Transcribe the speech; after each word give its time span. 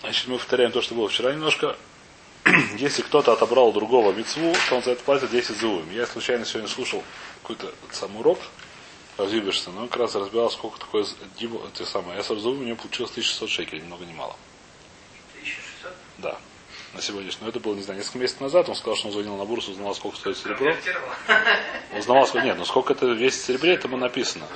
Значит, 0.00 0.28
мы 0.28 0.38
повторяем 0.38 0.72
то, 0.72 0.80
что 0.80 0.94
было 0.94 1.08
вчера 1.08 1.32
немножко. 1.32 1.76
Если 2.78 3.02
кто-то 3.02 3.32
отобрал 3.32 3.72
другого 3.72 4.12
мецву, 4.12 4.54
то 4.68 4.76
он 4.76 4.82
за 4.82 4.92
это 4.92 5.02
платит 5.04 5.30
10 5.30 5.56
зуим. 5.56 5.90
Я 5.92 6.06
случайно 6.06 6.44
сегодня 6.44 6.68
слушал 6.68 7.02
какой-то 7.42 7.72
сам 7.92 8.16
урок 8.16 8.38
Разъебешься, 9.16 9.70
но 9.70 9.82
он 9.82 9.88
как 9.88 10.00
раз 10.00 10.14
разбирал, 10.14 10.50
сколько 10.50 10.80
такое 10.80 11.04
дибо, 11.38 11.60
те 11.74 11.84
самые. 11.84 12.16
Я 12.16 12.22
зуим, 12.22 12.60
у 12.60 12.64
него 12.64 12.76
получилось 12.76 13.10
1600 13.10 13.50
шекелей, 13.50 13.82
ни 13.82 13.86
много 13.86 14.06
ни 14.06 14.14
мало. 14.14 14.34
1600? 15.40 15.92
Да. 16.18 16.38
На 16.94 17.02
сегодняшний. 17.02 17.42
Но 17.42 17.50
это 17.50 17.60
было, 17.60 17.74
не 17.74 17.82
знаю, 17.82 17.98
несколько 18.00 18.18
месяцев 18.18 18.40
назад. 18.40 18.68
Он 18.70 18.74
сказал, 18.74 18.96
что 18.96 19.08
он 19.08 19.12
звонил 19.12 19.36
на 19.36 19.44
бурсу, 19.44 19.72
узнал, 19.72 19.94
сколько 19.94 20.16
стоит 20.16 20.38
серебро. 20.38 20.74
Узнавал, 21.98 22.26
сколько. 22.26 22.46
Нет, 22.46 22.56
ну 22.56 22.64
сколько 22.64 22.94
это 22.94 23.06
весит 23.06 23.42
серебре, 23.42 23.74
это 23.74 23.88
написано. 23.88 24.46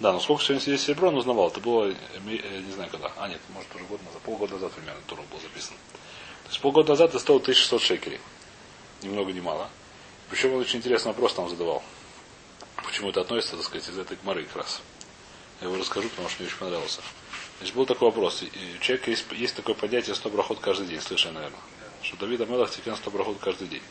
Да, 0.00 0.14
но 0.14 0.20
сколько 0.20 0.42
сегодня 0.42 0.62
здесь 0.62 0.82
серебро, 0.82 1.08
он 1.08 1.16
узнавал. 1.16 1.48
Это 1.48 1.60
было, 1.60 1.84
э, 1.90 1.94
не 2.24 2.72
знаю 2.72 2.90
когда. 2.90 3.12
А, 3.18 3.28
нет, 3.28 3.40
может 3.50 3.74
уже 3.74 3.84
год 3.84 4.02
назад, 4.02 4.22
полгода 4.22 4.54
назад 4.54 4.72
примерно 4.72 5.00
туром 5.06 5.26
был 5.30 5.38
записан. 5.40 5.74
То 6.44 6.48
есть 6.48 6.60
полгода 6.60 6.92
назад 6.92 7.10
это 7.10 7.18
стоило 7.18 7.38
1600 7.40 7.82
шекелей. 7.82 8.20
Ни 9.02 9.08
много 9.08 9.30
ни 9.32 9.40
мало. 9.40 9.68
Причем 10.30 10.54
он 10.54 10.60
очень 10.60 10.78
интересный 10.78 11.08
вопрос 11.08 11.34
там 11.34 11.50
задавал. 11.50 11.82
Почему 12.82 13.10
это 13.10 13.20
относится, 13.20 13.56
так 13.56 13.66
сказать, 13.66 13.88
из 13.88 13.98
этой 13.98 14.16
гморы 14.16 14.44
как 14.44 14.56
раз. 14.56 14.80
Я 15.60 15.68
его 15.68 15.76
расскажу, 15.76 16.08
потому 16.08 16.30
что 16.30 16.42
мне 16.42 16.48
очень 16.48 16.58
понравился. 16.58 17.02
Значит, 17.58 17.76
был 17.76 17.84
такой 17.84 18.08
вопрос. 18.08 18.42
У 18.42 18.82
человека 18.82 19.10
есть, 19.10 19.26
есть 19.32 19.54
такое 19.54 19.74
понятие 19.74 20.14
100 20.14 20.30
проход 20.30 20.60
каждый 20.60 20.86
день, 20.86 21.00
слышали, 21.02 21.34
наверное. 21.34 21.60
Что 22.02 22.16
Давид 22.16 22.40
Амелах 22.40 22.70
теперь 22.70 22.94
100 22.94 23.10
проход 23.10 23.36
каждый 23.38 23.68
день. 23.68 23.82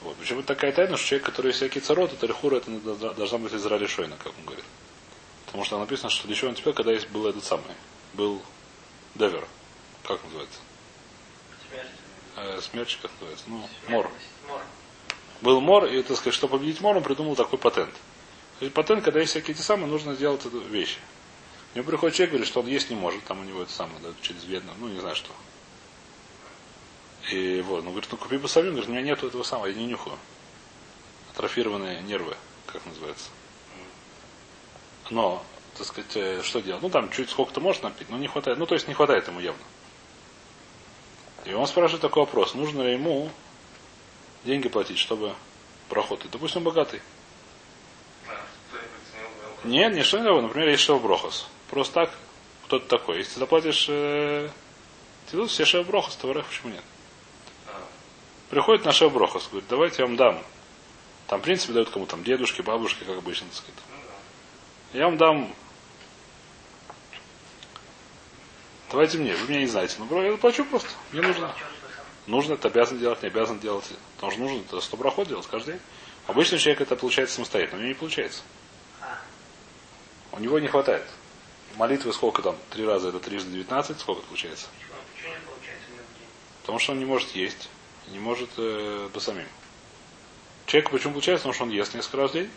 Вот. 0.00 0.16
Почему 0.16 0.42
такая 0.42 0.72
тайна, 0.72 0.96
что 0.96 1.06
человек, 1.06 1.26
который 1.26 1.52
всякий 1.52 1.80
царот, 1.80 2.14
это 2.14 2.26
рехура, 2.26 2.56
это 2.56 2.70
должна 3.14 3.38
быть 3.38 3.52
Израиль 3.52 3.88
Шойна, 3.88 4.16
как 4.16 4.32
он 4.38 4.44
говорит. 4.44 4.64
Потому 5.56 5.64
что 5.64 5.78
написано, 5.78 6.10
что 6.10 6.28
еще 6.28 6.54
теперь, 6.54 6.74
когда 6.74 6.92
есть 6.92 7.08
был 7.08 7.26
этот 7.26 7.42
самый, 7.42 7.64
был 8.12 8.42
Девер. 9.14 9.48
Как 10.02 10.22
называется? 10.22 10.58
Смерть. 11.70 11.88
Э, 12.36 12.60
смерч, 12.60 12.98
как 13.00 13.10
называется? 13.12 13.44
Ну, 13.46 13.66
мор. 13.88 14.10
Мор. 14.48 14.60
Был 15.40 15.62
мор, 15.62 15.86
и, 15.86 16.02
так 16.02 16.18
сказать, 16.18 16.34
чтобы 16.34 16.58
победить 16.58 16.82
мор, 16.82 16.98
он 16.98 17.02
придумал 17.02 17.36
такой 17.36 17.58
патент. 17.58 17.94
То 18.58 18.66
есть 18.66 18.74
патент, 18.74 19.02
когда 19.02 19.18
есть 19.20 19.30
всякие 19.30 19.54
эти 19.54 19.62
самые, 19.62 19.86
нужно 19.86 20.14
сделать 20.14 20.44
эту 20.44 20.60
вещь. 20.60 20.98
Нему 21.74 21.86
приходит 21.86 22.16
человек, 22.16 22.32
говорит, 22.32 22.48
что 22.48 22.60
он 22.60 22.66
есть 22.66 22.90
не 22.90 22.96
может, 22.96 23.24
там 23.24 23.40
у 23.40 23.44
него 23.44 23.62
это 23.62 23.72
самое, 23.72 23.98
да, 24.02 24.10
через 24.20 24.44
ведно, 24.44 24.74
ну 24.78 24.88
не 24.88 25.00
знаю 25.00 25.16
что. 25.16 25.30
И 27.32 27.62
вот, 27.62 27.78
он 27.78 27.92
говорит, 27.92 28.10
ну 28.12 28.18
купи 28.18 28.36
бы 28.36 28.46
самим, 28.46 28.72
говорит, 28.72 28.90
у 28.90 28.92
меня 28.92 29.00
нету 29.00 29.26
этого 29.26 29.42
самого, 29.42 29.68
я 29.68 29.74
не 29.74 29.86
нюхаю. 29.86 30.18
Атрофированные 31.32 32.02
нервы, 32.02 32.36
как 32.66 32.84
называется. 32.84 33.30
Но, 35.10 35.42
так 35.76 35.86
сказать, 35.86 36.16
э, 36.16 36.42
что 36.42 36.60
делать? 36.60 36.82
Ну 36.82 36.90
там 36.90 37.10
чуть 37.10 37.30
сколько-то 37.30 37.60
может 37.60 37.82
напить, 37.82 38.08
но 38.10 38.18
не 38.18 38.26
хватает. 38.26 38.58
Ну 38.58 38.66
то 38.66 38.74
есть 38.74 38.88
не 38.88 38.94
хватает 38.94 39.26
ему 39.28 39.40
явно. 39.40 39.62
И 41.44 41.52
он 41.52 41.66
спрашивает 41.66 42.02
такой 42.02 42.24
вопрос, 42.24 42.54
нужно 42.54 42.82
ли 42.82 42.92
ему 42.94 43.30
деньги 44.44 44.68
платить, 44.68 44.98
чтобы 44.98 45.34
проход. 45.88 46.24
И, 46.24 46.28
допустим, 46.28 46.64
богатый. 46.64 47.00
Нет, 49.64 49.94
не 49.94 50.02
что 50.02 50.18
не 50.18 50.40
Например, 50.40 50.68
есть 50.68 50.82
Шев 50.82 51.02
Брохос. 51.02 51.48
Просто 51.70 51.94
так, 51.94 52.14
кто-то 52.66 52.86
такой. 52.86 53.18
Если 53.18 53.34
ты 53.34 53.40
заплатишь 53.40 53.86
э, 53.88 54.48
тидус, 55.30 55.50
все 55.50 55.64
Шев 55.64 55.86
Брохос, 55.86 56.16
то 56.16 56.32
почему 56.32 56.72
нет? 56.72 56.84
Приходит 58.50 58.84
на 58.84 58.92
Шев 58.92 59.12
Брохос, 59.12 59.48
говорит, 59.48 59.68
давайте 59.68 60.02
я 60.02 60.06
вам 60.06 60.16
дам. 60.16 60.42
Там, 61.26 61.40
в 61.40 61.42
принципе, 61.42 61.72
дают 61.72 61.90
кому 61.90 62.06
там 62.06 62.22
дедушке, 62.22 62.62
бабушке, 62.62 63.04
как 63.04 63.18
обычно, 63.18 63.48
так 63.48 63.56
сказать. 63.56 63.80
Я 64.96 65.04
вам 65.04 65.18
дам 65.18 65.54
Давайте 68.90 69.18
мне, 69.18 69.36
вы 69.36 69.48
меня 69.48 69.60
не 69.60 69.66
знаете. 69.66 69.96
Ну, 69.98 70.22
я 70.22 70.32
заплачу 70.32 70.64
просто. 70.64 70.88
Мне 71.12 71.20
нужно. 71.20 71.54
Нужно, 72.26 72.54
это 72.54 72.68
обязан 72.68 72.98
делать, 72.98 73.20
не 73.20 73.28
обязан 73.28 73.60
делать. 73.60 73.84
Потому 74.14 74.32
что 74.32 74.40
нужно 74.40 74.60
это 74.60 74.80
100 74.80 74.96
проход 74.96 75.28
делать 75.28 75.46
каждый 75.48 75.72
день. 75.72 75.82
Обычный 76.26 76.58
человек 76.58 76.80
это 76.80 76.96
получается 76.96 77.34
самостоятельно, 77.34 77.76
у 77.76 77.80
него 77.80 77.88
не 77.88 77.94
получается. 77.94 78.42
У 80.32 80.40
него 80.40 80.58
не 80.60 80.68
хватает. 80.68 81.04
Молитвы 81.76 82.14
сколько 82.14 82.40
там? 82.40 82.56
Три 82.70 82.86
раза 82.86 83.10
это 83.10 83.20
трижды 83.20 83.50
19, 83.50 84.00
сколько 84.00 84.22
получается 84.22 84.68
Потому 86.62 86.78
что 86.78 86.92
он 86.92 87.00
не 87.00 87.04
может 87.04 87.36
есть, 87.36 87.68
не 88.08 88.18
может 88.18 88.48
э, 88.56 89.10
по 89.12 89.20
самим. 89.20 89.46
Человек 90.64 90.90
почему 90.90 91.12
получается? 91.12 91.42
Потому 91.42 91.54
что 91.54 91.64
он 91.64 91.70
ест 91.70 91.92
несколько 91.92 92.16
раз 92.16 92.30
в 92.30 92.34
день. 92.34 92.50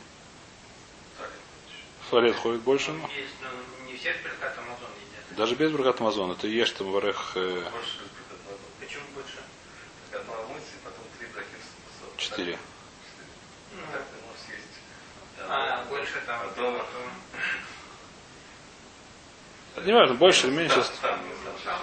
В 2.09 2.11
туалет 2.11 2.35
ходит 2.37 2.61
больше. 2.61 2.91
Но... 2.91 3.07
Есть, 3.15 3.35
но 3.39 3.49
не 3.85 3.95
все 3.95 4.11
Беркат 4.23 4.57
Амазон 4.57 4.89
едят. 4.97 5.37
Даже 5.37 5.53
без 5.53 5.71
Беркат 5.71 6.01
Амазон. 6.01 6.31
Это 6.31 6.47
ешь 6.47 6.71
там 6.71 6.91
варех... 6.91 7.33
Э... 7.35 7.69
Почему 8.79 9.03
больше? 9.13 9.37
Четыре. 12.17 12.57
Ну, 13.73 13.81
а, 15.49 15.85
больше 15.87 16.19
там. 16.25 16.49
Потом... 16.49 16.81
Не 19.85 19.93
важно, 19.93 20.15
больше 20.15 20.47
или 20.47 20.55
меньше. 20.55 20.83
Там 21.03 21.19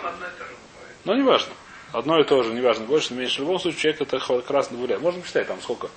одно 0.02 0.26
и 0.26 0.30
то 0.30 0.44
же 0.44 0.50
бывает. 0.74 0.96
Но 1.04 1.14
не 1.14 1.22
важно. 1.22 1.52
Одно 1.92 2.20
и 2.20 2.24
то 2.24 2.42
же, 2.42 2.52
не 2.52 2.62
важно, 2.62 2.84
больше 2.84 3.14
или 3.14 3.20
меньше. 3.20 3.36
В 3.36 3.44
любом 3.44 3.60
случае, 3.60 3.94
человек 3.94 4.00
это 4.00 4.52
раз 4.52 4.70
добавляет. 4.70 5.00
Можно 5.00 5.20
посчитать 5.20 5.46
там 5.46 5.62
сколько. 5.62 5.88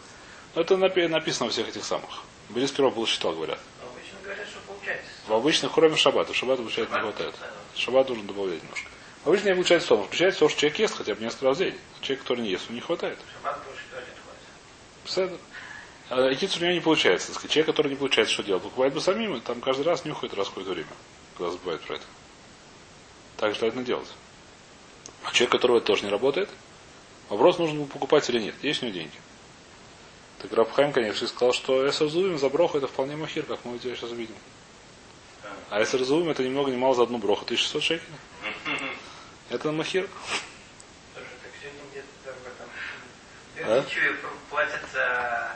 Но 0.53 0.61
это 0.61 0.75
напи- 0.75 1.07
написано 1.07 1.47
во 1.47 1.51
всех 1.51 1.67
этих 1.67 1.83
самых. 1.83 2.21
Борис 2.49 2.71
Перов 2.71 2.93
был 2.93 3.07
считал, 3.07 3.33
говорят. 3.33 3.57
В 5.29 5.33
обычных, 5.33 5.71
кроме 5.71 5.95
шаббата. 5.95 6.33
Шаббат 6.33 6.57
получается 6.57 6.95
не 6.95 7.01
хватает. 7.01 7.35
Шаббат 7.75 8.09
нужно 8.09 8.23
добавлять 8.23 8.63
немножко. 8.63 8.89
Обычно 9.25 9.49
не 9.49 9.53
получается 9.53 9.85
в 9.85 9.89
том. 9.89 10.03
Получается 10.05 10.39
то, 10.39 10.49
что 10.49 10.59
человек 10.59 10.79
ест 10.79 10.97
хотя 10.97 11.13
бы 11.13 11.21
несколько 11.21 11.45
раз 11.45 11.57
в 11.57 11.59
день. 11.59 11.75
Человек, 12.01 12.21
который 12.23 12.41
не 12.41 12.49
ест, 12.49 12.65
ему 12.65 12.75
не 12.75 12.81
хватает. 12.81 13.19
А 16.09 16.33
Икицу 16.33 16.59
у 16.59 16.63
него 16.63 16.73
не 16.73 16.79
получается. 16.79 17.31
Сказать. 17.31 17.51
Человек, 17.51 17.67
который 17.67 17.89
не 17.89 17.95
получается, 17.95 18.33
что 18.33 18.41
делать? 18.41 18.63
Покупает 18.63 18.91
бы 18.95 19.01
самим, 19.01 19.35
и 19.35 19.39
там 19.39 19.61
каждый 19.61 19.85
раз 19.85 20.03
нюхает 20.03 20.33
раз 20.33 20.47
какое-то 20.47 20.71
время, 20.71 20.89
когда 21.37 21.51
забывает 21.51 21.81
про 21.81 21.97
это. 21.97 22.05
Так 23.37 23.55
это 23.55 23.83
делать. 23.83 24.09
А 25.25 25.31
человек, 25.31 25.51
которого 25.51 25.77
это 25.77 25.85
тоже 25.85 26.05
не 26.05 26.09
работает, 26.09 26.49
вопрос, 27.29 27.59
нужно 27.59 27.85
покупать 27.85 28.27
или 28.31 28.39
нет. 28.39 28.55
Есть 28.63 28.81
у 28.81 28.87
него 28.87 28.95
деньги. 28.95 29.19
Так 30.39 30.51
Рабхайм, 30.53 30.91
конечно, 30.91 31.27
сказал, 31.27 31.53
что 31.53 31.87
Эсерзуим 31.87 32.39
за 32.39 32.49
броху 32.49 32.79
это 32.79 32.87
вполне 32.87 33.15
махир, 33.15 33.43
как 33.43 33.63
мы 33.63 33.77
тебя 33.77 33.95
сейчас 33.95 34.09
увидим. 34.09 34.33
А 35.69 35.83
Эсерзуим 35.83 36.29
это 36.29 36.43
ни 36.43 36.49
много 36.49 36.71
ни 36.71 36.77
мало 36.77 36.95
за 36.95 37.03
одну 37.03 37.19
броху. 37.19 37.45
1600 37.45 37.83
шекелей. 37.83 38.13
Это 39.49 39.71
махир. 39.71 40.07
В. 43.55 43.61
А? 43.61 43.85
Платят 44.49 44.81
за 44.93 45.55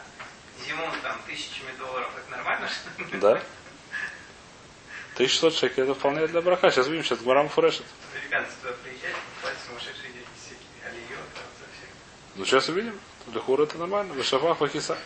зиму 0.66 0.84
там 1.02 1.20
тысячами 1.26 1.72
долларов. 1.80 2.10
Это 2.18 2.32
нормально, 2.32 2.68
что 2.68 3.02
ли? 3.02 3.20
Да. 3.20 3.32
1600 5.16 5.56
шекелей 5.56 5.84
это 5.90 5.94
вполне 5.98 6.28
для 6.28 6.42
брака. 6.42 6.70
Сейчас 6.70 6.88
видим, 6.88 7.04
сейчас 7.04 7.20
Гмарам 7.20 7.50
фурешит. 7.50 7.86
Американцы 8.14 8.52
туда 8.62 8.74
приезжают, 8.84 9.18
платят 9.42 9.60
сумасшедшие 9.68 10.12
деньги 10.12 10.28
всякие. 10.40 10.68
Алиё, 10.86 11.18
там, 11.34 11.46
за 11.60 11.66
всех. 11.66 11.90
Ну, 12.36 12.46
сейчас 12.46 12.70
увидим. 12.70 13.00
Для 13.28 13.42
хура 13.42 13.64
это 13.64 13.78
нормально. 13.78 14.14
Вышафах, 14.14 14.60
вахиса. 14.60 14.98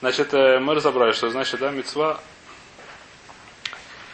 Значит, 0.00 0.34
э, 0.34 0.58
мы 0.58 0.74
разобрали, 0.74 1.12
что 1.12 1.30
значит, 1.30 1.60
да, 1.60 1.70
мецва 1.70 2.20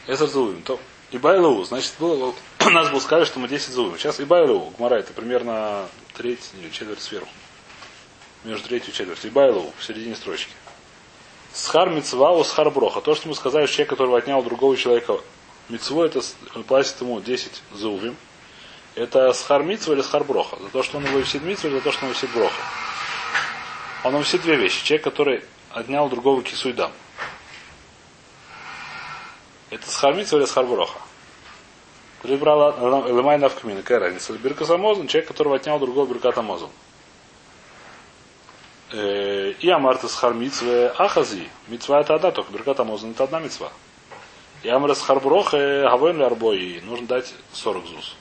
Эзер 0.08 0.26
зуим. 0.26 0.62
То 0.62 0.80
Ибайлу, 1.12 1.62
значит, 1.64 1.92
было, 2.00 2.34
нас 2.60 2.90
был 2.90 3.00
сказали, 3.00 3.26
что 3.26 3.38
мы 3.38 3.46
10 3.46 3.68
зуим. 3.70 3.98
Сейчас 3.98 4.18
Ибайлу, 4.20 4.72
Гмара, 4.78 4.96
это 4.96 5.12
примерно 5.12 5.86
треть 6.14 6.50
или 6.60 6.70
четверть 6.70 7.02
сверху. 7.02 7.28
Между 8.42 8.68
третью 8.68 8.92
и 8.92 8.96
четвертью. 8.96 9.30
Ибайлу, 9.30 9.70
в 9.78 9.84
середине 9.84 10.16
строчки. 10.16 10.50
Схар 11.52 11.90
мецва, 11.90 12.42
схар 12.42 12.70
броха. 12.70 13.02
То, 13.02 13.14
что 13.14 13.28
мы 13.28 13.34
сказали, 13.34 13.66
человек, 13.66 13.90
который 13.90 14.16
отнял 14.16 14.42
другого 14.42 14.76
человека 14.78 15.20
мецву, 15.68 16.02
это 16.02 16.22
платит 16.66 16.98
ему 17.00 17.20
10 17.20 17.62
зувим. 17.74 18.16
Это 18.94 19.32
схар 19.32 19.62
митцва 19.62 19.94
или 19.94 20.02
схар 20.02 20.24
броха? 20.24 20.56
За 20.60 20.70
то, 20.70 20.82
что 20.82 20.96
он 20.96 21.04
его 21.04 21.18
висит 21.18 21.42
митцва, 21.42 21.68
или 21.68 21.76
за 21.76 21.84
то, 21.84 21.92
что 21.92 22.06
он 22.06 22.12
висит 22.12 22.30
броха? 22.32 22.62
Он 24.04 24.16
висит 24.18 24.40
две 24.42 24.56
вещи. 24.56 24.84
Человек, 24.84 25.04
который 25.04 25.44
отнял 25.70 26.08
другого 26.08 26.42
кису 26.42 26.70
и 26.70 26.72
дам. 26.72 26.92
Это 29.70 29.90
схар 29.90 30.14
митцва 30.14 30.38
или 30.38 30.46
схар 30.46 30.64
броха? 30.64 30.98
Прибрала 32.22 32.74
лемай 33.06 33.38
навкмин. 33.38 33.78
Какая 33.78 34.00
разница? 34.00 34.32
Биркас 34.32 34.70
Амозон, 34.70 35.06
человек, 35.06 35.28
которого 35.28 35.56
отнял 35.56 35.78
другого 35.78 36.06
биркат 36.06 36.36
Амозон. 36.38 36.70
Э, 38.90 39.52
И 39.60 39.68
Амарта 39.68 40.08
схар 40.08 40.34
митцве 40.34 40.88
ахази. 40.98 41.48
Митцва 41.68 42.00
это 42.00 42.14
одна, 42.14 42.30
только 42.30 42.52
биркат 42.52 42.80
Амозон 42.80 43.10
это 43.12 43.24
одна 43.24 43.40
митцва. 43.40 43.70
И 44.62 44.68
Амара 44.68 44.94
схар 44.94 45.20
броха 45.20 45.58
гавен 45.58 46.22
арбой. 46.22 46.80
Нужно 46.82 47.06
дать 47.06 47.32
40 47.52 47.86
зус. 47.86 48.16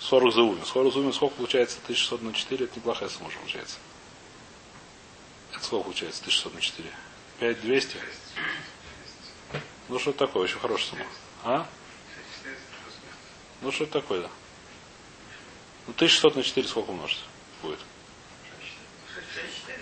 40 0.00 0.34
заувин. 0.34 0.64
40 0.64 0.92
заувин 0.92 1.12
сколько 1.12 1.36
получается? 1.36 1.78
1600 1.84 2.22
на 2.22 2.32
4, 2.32 2.64
это 2.64 2.76
неплохая 2.76 3.08
сумма 3.08 3.30
получается. 3.30 3.76
Это 5.54 5.64
сколько 5.64 5.84
получается? 5.84 6.20
1600 6.22 6.54
на 6.54 6.60
4. 6.60 6.88
5200? 7.38 7.96
Ну 9.90 9.98
что 9.98 10.12
такое, 10.12 10.44
очень 10.44 10.60
хорошая 10.60 10.90
сумма. 10.90 11.04
А? 11.42 11.66
Ну 13.60 13.72
что 13.72 13.84
это 13.84 13.94
такое, 13.94 14.20
да? 14.20 14.28
Ну 15.88 15.92
1600 15.94 16.36
на 16.36 16.42
4 16.44 16.68
сколько 16.68 16.90
умножить 16.90 17.18
будет? 17.60 17.80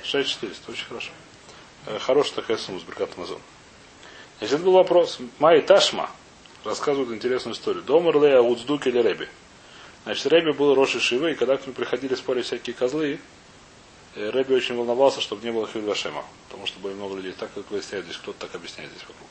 6400, 0.04 0.72
очень 0.72 0.86
хорошо. 0.86 1.10
Э, 1.84 1.98
хорошая 1.98 2.36
такая 2.36 2.56
сумма 2.56 2.80
с 2.80 2.84
Беркат 2.84 3.10
Амазон. 3.18 3.38
Значит, 4.38 4.54
это 4.54 4.64
был 4.64 4.72
вопрос. 4.72 5.18
Май 5.38 5.60
Ташма 5.60 6.10
рассказывает 6.64 7.10
интересную 7.10 7.54
историю. 7.54 7.82
Домар 7.82 8.18
Лея 8.18 8.40
Уцдук 8.40 8.86
или 8.86 9.02
Реби. 9.02 9.28
Значит, 10.04 10.24
Реби 10.32 10.52
был 10.52 10.74
Роши 10.74 11.00
Шивы, 11.00 11.32
и 11.32 11.34
когда 11.34 11.58
к 11.58 11.64
нему 11.64 11.74
приходили 11.74 12.14
спорить 12.14 12.46
всякие 12.46 12.74
козлы, 12.74 13.20
э, 14.14 14.30
Рэби 14.30 14.54
очень 14.54 14.74
волновался, 14.74 15.20
чтобы 15.20 15.44
не 15.44 15.52
было 15.52 15.68
Хильвашема, 15.68 16.24
потому 16.48 16.66
что 16.66 16.80
было 16.80 16.92
много 16.92 17.16
людей. 17.16 17.32
Так 17.32 17.52
как 17.52 17.70
выясняют 17.70 18.06
здесь, 18.06 18.16
кто-то 18.16 18.46
так 18.46 18.54
объясняет 18.54 18.90
здесь 18.90 19.02
вокруг. 19.02 19.28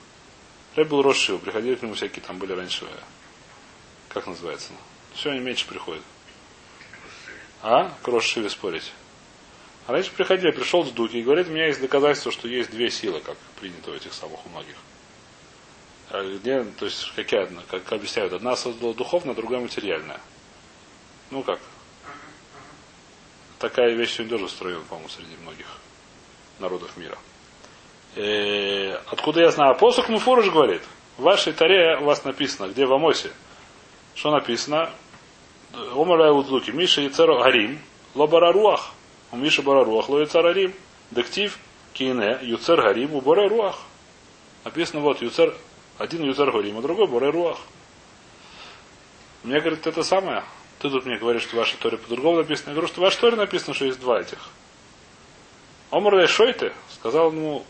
Рэби 0.77 0.89
был 0.89 1.01
Роши 1.01 1.35
приходили 1.39 1.73
к 1.73 1.81
нему 1.81 1.95
всякие, 1.95 2.23
там 2.23 2.37
были 2.37 2.53
раньше, 2.53 2.85
как 4.09 4.27
называется? 4.27 4.73
Все, 5.15 5.31
они 5.31 5.39
меньше 5.39 5.65
приходят. 5.65 6.03
А? 7.63 7.89
К 8.03 8.07
Рошиве 8.07 8.47
спорить. 8.51 8.93
А 9.87 9.93
раньше 9.93 10.11
приходили, 10.11 10.51
пришел 10.51 10.85
с 10.85 10.91
Дуки 10.91 11.17
и 11.17 11.23
говорит, 11.23 11.47
у 11.47 11.51
меня 11.51 11.65
есть 11.65 11.81
доказательство, 11.81 12.31
что 12.31 12.47
есть 12.47 12.69
две 12.69 12.91
силы, 12.91 13.21
как 13.21 13.37
принято 13.59 13.89
у 13.89 13.95
этих 13.95 14.13
самых 14.13 14.45
у 14.45 14.49
многих. 14.49 14.75
А 16.11 16.23
где, 16.23 16.63
то 16.63 16.85
есть, 16.85 17.11
какая 17.15 17.45
одна, 17.45 17.63
как 17.71 17.91
объясняют, 17.91 18.33
одна 18.33 18.55
создала 18.55 18.93
духовная, 18.93 19.33
другая 19.33 19.61
материальная. 19.61 20.21
Ну 21.31 21.41
как? 21.41 21.59
Такая 23.57 23.95
вещь 23.95 24.11
сегодня 24.11 24.33
тоже 24.33 24.45
устроена, 24.45 24.83
по-моему, 24.83 25.09
среди 25.09 25.35
многих 25.37 25.65
народов 26.59 26.95
мира. 26.97 27.17
И 28.17 28.19
э, 28.19 28.99
откуда 29.11 29.41
я 29.41 29.51
знаю? 29.51 29.75
Посох 29.75 30.09
Муфурыш 30.09 30.49
говорит, 30.49 30.81
в 31.17 31.21
вашей 31.21 31.53
таре 31.53 31.97
у 32.01 32.05
вас 32.05 32.23
написано, 32.23 32.67
где 32.67 32.87
в 32.87 32.93
Амосе, 32.93 33.29
что 34.15 34.31
написано? 34.31 34.89
Омара 35.93 36.33
Удзуки, 36.33 36.71
Миша 36.71 37.01
Яцеру 37.01 37.43
Арим, 37.43 37.79
Лобара 38.15 38.51
Руах. 38.51 38.89
У 39.31 39.37
Миша 39.37 39.61
Бара 39.61 39.85
Руах, 39.85 40.09
Ло 40.09 40.21
Яцер 40.21 40.43
Арим. 40.47 40.73
Дектив 41.11 41.55
Кине, 41.93 42.39
Юцер 42.41 42.81
Гарим, 42.81 43.13
у 43.13 43.21
Бора 43.21 43.47
Руах. 43.47 43.77
Написано 44.65 45.01
вот, 45.01 45.21
Юцер, 45.21 45.55
один 45.99 46.23
Юцер 46.23 46.51
Гарим, 46.51 46.79
а 46.79 46.81
другой 46.81 47.07
Бора 47.07 47.31
Руах. 47.31 47.59
Мне 49.43 49.59
говорит, 49.59 49.85
это 49.85 50.01
самое. 50.01 50.43
Ты 50.79 50.89
тут 50.89 51.05
мне 51.05 51.17
говоришь, 51.17 51.43
что 51.43 51.55
в 51.55 51.59
вашей 51.59 51.77
Торе 51.77 51.97
по-другому 51.97 52.37
написано. 52.37 52.69
Я 52.69 52.75
говорю, 52.75 52.87
что 52.87 53.07
в 53.07 53.15
Торе 53.15 53.35
написано, 53.35 53.75
что 53.75 53.85
есть 53.85 53.99
два 53.99 54.19
этих. 54.19 54.49
Омар 55.91 56.27
Шойте 56.27 56.73
сказал 56.93 57.31
ему, 57.31 57.63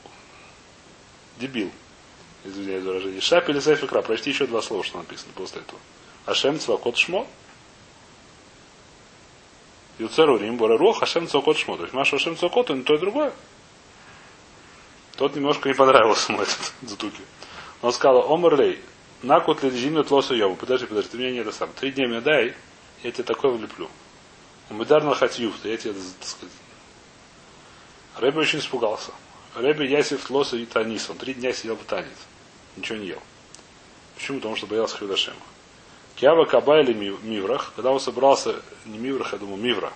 дебил, 1.40 1.72
извиняюсь 2.44 2.84
за 2.84 2.90
выражение, 2.90 3.22
Шап 3.22 3.50
или 3.50 3.60
Сайфикра, 3.60 4.02
прочти 4.02 4.32
еще 4.32 4.48
два 4.48 4.62
слова, 4.62 4.84
что 4.84 4.98
написано 4.98 5.32
после 5.36 5.62
этого. 5.62 5.80
Ашем 6.26 6.60
Цвакот 6.60 6.98
Шмо. 6.98 7.28
Юцеру 9.98 10.38
Рим 10.38 10.58
Борарух, 10.58 11.02
Ашем 11.02 11.28
Цвакот 11.28 11.58
Шмо. 11.58 11.78
То 11.78 11.84
есть 11.84 11.94
Маша 11.94 12.18
Ашем 12.18 12.38
Цвакот, 12.38 12.70
он 12.70 12.84
то 12.84 12.96
и 12.96 12.98
другое. 12.98 13.34
Тот 15.16 15.36
немножко 15.36 15.70
не 15.70 15.76
понравился 15.76 16.32
ему 16.32 16.42
этот 16.44 16.74
Дзутуки. 16.82 17.22
Он 17.82 17.92
сказал, 17.92 18.32
Омарлей, 18.32 18.80
накут 19.24 19.64
ли 19.64 19.70
зимну 19.72 20.04
тлосу 20.04 20.36
йому. 20.36 20.56
Подожди, 20.56 20.86
подожди, 20.86 21.12
ты 21.12 21.18
мне 21.18 21.32
не 21.32 21.40
это 21.40 21.52
сам. 21.52 21.70
Три 21.74 21.92
дня 21.92 22.08
мне 22.08 22.22
дай, 22.22 22.56
я 23.04 23.12
тебе 23.12 23.24
такое 23.24 23.52
влеплю. 23.52 23.90
Умидар 24.70 25.04
на 25.04 25.16
хатьюфта, 25.16 25.70
я 25.70 25.78
тебе, 25.78 25.94
так 25.94 26.28
сказать. 26.28 26.56
Рэбби 28.18 28.40
очень 28.40 28.60
испугался. 28.60 29.12
Рэбби 29.58 29.86
Ясиф 29.86 30.30
Лоса 30.30 30.56
и 30.56 30.66
Танис. 30.66 31.10
Он 31.10 31.18
три 31.18 31.34
дня 31.34 31.52
сидел 31.52 31.76
в 31.76 31.84
танец. 31.84 32.18
Ничего 32.76 33.00
не 33.00 33.08
ел. 33.08 33.22
Почему? 34.16 34.38
Потому 34.38 34.56
что 34.56 34.68
боялся 34.68 34.98
Хюдашема. 34.98 35.38
Киава 36.16 36.46
Каба 36.46 36.80
или 36.82 36.94
Миврах, 36.94 37.74
когда 37.76 37.92
он 37.92 38.00
собрался, 38.00 38.56
не 38.86 38.98
Миврах, 38.98 39.34
я 39.34 39.40
думаю, 39.40 39.58
Мивра, 39.58 39.94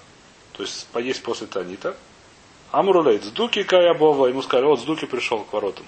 то 0.53 0.63
есть 0.63 0.87
поесть 0.87 1.23
после 1.23 1.47
Танита, 1.47 1.95
Амрулей, 2.71 3.17
Дздуки 3.17 3.63
Каябова, 3.63 4.27
ему 4.27 4.41
сказали, 4.41 4.65
вот 4.65 4.79
Дздуки 4.79 5.05
пришел 5.05 5.43
к 5.43 5.53
воротам. 5.53 5.85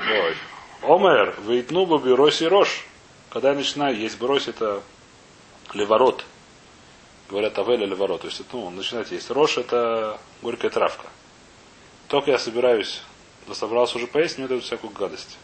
Ой. 0.00 0.36
Омер, 0.82 1.36
Вейтну 1.46 1.86
бы 1.86 2.16
Роси 2.16 2.46
Рош. 2.46 2.84
Когда 3.30 3.50
я 3.50 3.54
начинаю 3.54 3.96
есть 3.96 4.18
брось, 4.18 4.48
это 4.48 4.82
леворот. 5.74 6.24
Говорят, 7.30 7.58
авеля 7.58 7.86
леворот. 7.86 8.22
То 8.22 8.26
есть, 8.26 8.42
ну, 8.52 8.68
начинать 8.70 9.10
есть. 9.12 9.30
Рош 9.30 9.58
это 9.58 10.20
горькая 10.42 10.70
травка. 10.70 11.06
Только 12.12 12.30
я 12.30 12.38
собираюсь, 12.38 13.00
да 13.48 13.54
собрался 13.54 13.96
уже 13.96 14.06
поесть, 14.06 14.36
мне 14.36 14.46
дают 14.46 14.64
всякую 14.64 14.92
гадость. 14.92 15.38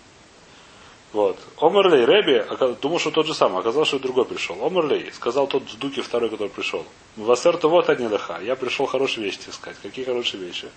Вот. 1.14 1.38
Омерлей, 1.56 2.04
Реби, 2.04 2.44
думал, 2.82 2.98
что 2.98 3.10
тот 3.10 3.26
же 3.26 3.32
самый, 3.32 3.60
оказалось, 3.60 3.88
что 3.88 3.98
другой 3.98 4.26
пришел. 4.26 4.62
Омерлей, 4.62 5.10
сказал 5.14 5.46
тот 5.46 5.62
Дуки 5.78 6.02
второй, 6.02 6.28
который 6.28 6.50
пришел. 6.50 6.84
Васерта 7.16 7.68
вот 7.68 7.88
одни 7.88 8.06
леха. 8.06 8.38
Я 8.42 8.54
пришел 8.54 8.84
хорошие 8.84 9.24
вещи 9.24 9.38
искать. 9.48 9.78
Какие 9.82 10.04
хорошие 10.04 10.44
вещи? 10.44 10.68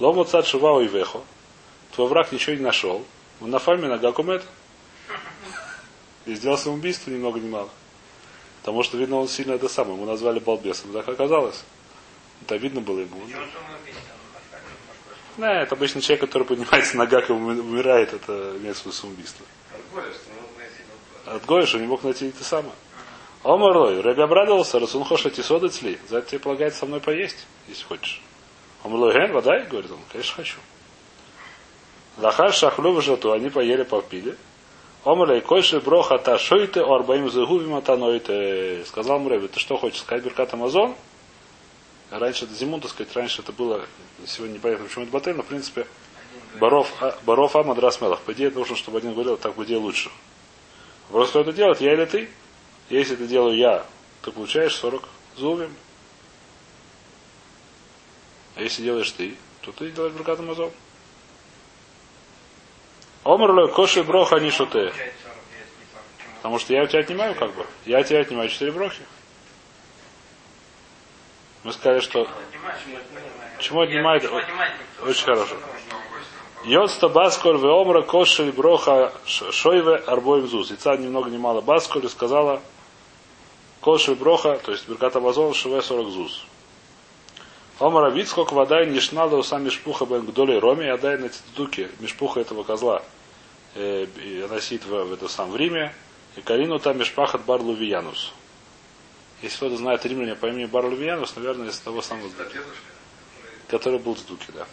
Лому 0.00 0.24
цад 0.24 0.48
шувау 0.48 0.80
и 0.80 0.88
вехо. 0.88 1.20
Твой 1.94 2.08
враг 2.08 2.32
ничего 2.32 2.56
не 2.56 2.62
нашел. 2.62 3.04
Он 3.40 3.50
на 3.50 3.60
фаме 3.60 3.86
на 3.86 3.98
гакумет. 3.98 4.42
И 6.24 6.34
сделал 6.34 6.58
самоубийство 6.58 7.12
ни 7.12 7.18
много 7.18 7.38
ни 7.38 7.48
мало. 7.48 7.68
Потому 8.62 8.82
что, 8.82 8.98
видно, 8.98 9.20
он 9.20 9.28
сильно 9.28 9.52
это 9.52 9.68
самое. 9.68 9.94
Ему 9.94 10.06
назвали 10.06 10.40
балбесом. 10.40 10.92
Так 10.92 11.08
оказалось. 11.08 11.62
Это 12.42 12.56
видно 12.56 12.80
было 12.80 12.98
ему. 12.98 13.20
Да, 15.36 15.62
это 15.62 15.74
обычно 15.74 16.00
человек, 16.00 16.22
который 16.22 16.44
поднимается 16.44 16.96
на 16.96 17.06
гак 17.06 17.28
и 17.28 17.32
умирает, 17.32 18.12
это 18.12 18.52
виду 18.52 18.92
самоубийство. 18.92 19.44
От 21.26 21.44
Гоя, 21.44 21.66
что 21.66 21.78
не 21.78 21.86
мог 21.86 22.04
найти 22.04 22.28
это 22.28 22.44
самое. 22.44 22.74
Омарлой, 23.42 24.00
Рэби 24.00 24.22
обрадовался, 24.22 24.78
раз 24.80 24.94
он 24.94 25.04
хочет 25.04 25.32
эти 25.32 25.40
соды 25.40 25.68
цли, 25.68 25.98
за 26.08 26.18
это 26.18 26.30
тебе 26.30 26.40
полагается 26.40 26.80
со 26.80 26.86
мной 26.86 27.00
поесть, 27.00 27.46
если 27.68 27.84
хочешь. 27.84 28.22
Омарлой, 28.82 29.12
ген, 29.12 29.32
вода, 29.32 29.58
говорит 29.60 29.90
он, 29.90 29.98
конечно, 30.10 30.34
хочу. 30.34 30.58
Лахар 32.18 32.52
шахлю 32.52 32.92
в 32.92 33.32
они 33.32 33.50
поели, 33.50 33.82
попили. 33.82 34.36
Омрлей, 35.06 35.40
койши 35.40 35.80
броха 35.80 36.18
та 36.18 36.36
шойте, 36.36 36.80
орбаим 36.80 37.30
загубим 37.30 37.76
атаноите. 37.76 38.84
Сказал 38.86 39.20
Муреви, 39.20 39.46
ты 39.46 39.60
что 39.60 39.76
хочешь 39.76 40.00
сказать, 40.00 40.24
Беркат 40.24 40.52
Амазон? 40.54 40.96
Раньше 42.10 42.44
это 42.44 42.54
зиму, 42.54 42.80
так 42.80 42.90
сказать, 42.90 43.14
раньше 43.14 43.42
это 43.42 43.52
было, 43.52 43.84
сегодня 44.26 44.54
непонятно, 44.54 44.86
почему 44.86 45.04
это 45.04 45.12
батель, 45.12 45.34
но 45.34 45.42
в 45.42 45.46
принципе, 45.46 45.86
Баров, 46.60 46.92
а, 47.02 47.18
Баров 47.24 47.56
Амадрас 47.56 48.00
Мелах. 48.00 48.20
По 48.20 48.32
идее, 48.32 48.50
нужно, 48.50 48.76
чтобы 48.76 48.98
один 48.98 49.12
говорил, 49.12 49.36
так 49.36 49.54
будет 49.54 49.78
лучше. 49.78 50.10
Вопрос, 51.08 51.30
кто 51.30 51.40
это 51.40 51.52
делает, 51.52 51.80
я 51.80 51.92
или 51.92 52.04
ты? 52.04 52.30
Если 52.88 53.14
это 53.14 53.26
делаю 53.26 53.56
я, 53.56 53.84
ты 54.22 54.30
получаешь 54.30 54.74
40 54.74 55.02
зубим. 55.36 55.74
А 58.54 58.62
если 58.62 58.82
делаешь 58.82 59.10
ты, 59.10 59.36
то 59.60 59.72
ты 59.72 59.90
делаешь 59.90 60.14
бракат 60.14 60.40
мазов. 60.40 60.72
Омрло 63.24 63.66
коши 63.66 64.02
броха 64.02 64.38
не 64.38 64.50
шуте. 64.50 64.92
Потому 66.36 66.58
что 66.58 66.72
я 66.72 66.84
у 66.84 66.86
тебя 66.86 67.00
отнимаю 67.00 67.34
как 67.34 67.54
бы. 67.54 67.66
Я 67.84 68.00
у 68.00 68.04
тебя 68.04 68.20
отнимаю 68.20 68.48
4 68.48 68.70
брохи. 68.72 69.02
Мы 71.66 71.72
сказали, 71.72 71.98
что... 71.98 72.28
Чему 73.58 73.80
отнимает? 73.80 74.24
Очень 75.02 75.24
хорошо. 75.24 75.56
Йоста 76.64 77.08
Басколь 77.08 77.58
Веомра 77.58 78.02
Кошель 78.02 78.52
Броха 78.52 79.12
Шойве 79.24 79.96
Арбоем 79.96 80.46
Зуз. 80.46 80.70
И 80.70 80.76
царь 80.76 81.00
немного 81.00 81.28
не 81.28 81.38
мало 81.38 81.62
Басколь 81.62 82.08
сказала 82.08 82.62
Кошель 83.80 84.14
Броха, 84.14 84.60
то 84.64 84.70
есть 84.70 84.88
Берката 84.88 85.20
Базон 85.20 85.54
Шове 85.54 85.82
40 85.82 86.08
Зуз. 86.10 86.44
Омара 87.80 88.12
вид, 88.12 88.28
сколько 88.28 88.54
вода 88.54 88.84
не 88.84 89.00
шнала 89.00 89.42
сам 89.42 89.64
Мишпуха 89.64 90.06
Бен 90.06 90.24
Гдолей 90.24 90.60
Роме, 90.60 90.86
и 90.86 90.90
отдай 90.90 91.18
на 91.18 91.30
Титуке 91.30 91.90
Мишпуха 91.98 92.38
этого 92.38 92.62
козла. 92.62 93.02
Э, 93.74 94.06
сидит 94.60 94.84
в, 94.84 94.90
в 94.90 95.12
это 95.12 95.26
сам 95.26 95.50
в 95.50 95.56
Риме. 95.56 95.92
И 96.36 96.42
Карину 96.42 96.78
там 96.78 96.96
Мишпахат 96.96 97.44
Бар 97.44 97.60
Лувиянус. 97.60 98.32
Если 99.42 99.56
кто-то 99.56 99.76
знает 99.76 100.04
римляне 100.06 100.34
по 100.34 100.46
имени 100.46 100.64
Бар 100.64 100.86
Лувиянус, 100.86 101.36
наверное, 101.36 101.68
из 101.68 101.78
того 101.78 102.00
самого 102.02 102.30
который 103.68 103.98
был 103.98 104.16
с 104.16 104.22
Дуки, 104.22 104.46
да. 104.54 104.66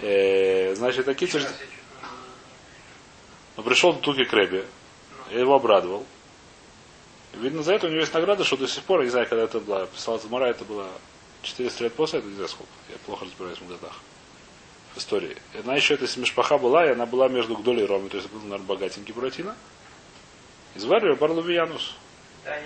Э, 0.00 0.74
значит, 0.74 1.06
такие 1.06 1.30
Но 1.32 1.48
ну, 3.56 3.62
пришел 3.62 3.94
Туки 3.94 4.24
к 4.24 4.32
Ребе, 4.32 4.66
я 5.30 5.40
его 5.40 5.54
обрадовал. 5.54 6.04
Видно, 7.34 7.62
за 7.62 7.74
это 7.74 7.86
у 7.86 7.90
него 7.90 8.00
есть 8.00 8.12
награда, 8.12 8.44
что 8.44 8.56
до 8.56 8.66
сих 8.66 8.82
пор, 8.82 9.00
я 9.00 9.04
не 9.06 9.10
знаю, 9.10 9.28
когда 9.28 9.44
это 9.44 9.60
было, 9.60 9.86
писал 9.86 10.18
Замара, 10.20 10.46
это 10.46 10.64
было 10.64 10.88
400 11.42 11.84
лет 11.84 11.94
после, 11.94 12.18
это 12.18 12.28
не 12.28 12.34
знаю 12.34 12.48
сколько, 12.48 12.72
я 12.90 12.96
плохо 13.06 13.24
разбираюсь 13.24 13.58
в 13.58 13.68
годах, 13.68 14.00
в 14.94 14.98
истории. 14.98 15.36
Она 15.64 15.76
еще, 15.76 15.94
эта 15.94 16.04
Мишпаха 16.20 16.58
была, 16.58 16.86
и 16.86 16.90
она 16.90 17.06
была 17.06 17.28
между 17.28 17.56
Гдолей 17.56 17.84
и 17.84 17.86
Ромой, 17.86 18.10
то 18.10 18.18
есть 18.18 18.28
был, 18.28 18.40
наверное, 18.40 18.66
богатенький 18.66 19.14
Буратино. 19.14 19.56
Из 20.74 20.84
Варвия 20.84 21.14
Барловиянус. 21.14 21.94
Да, 22.44 22.58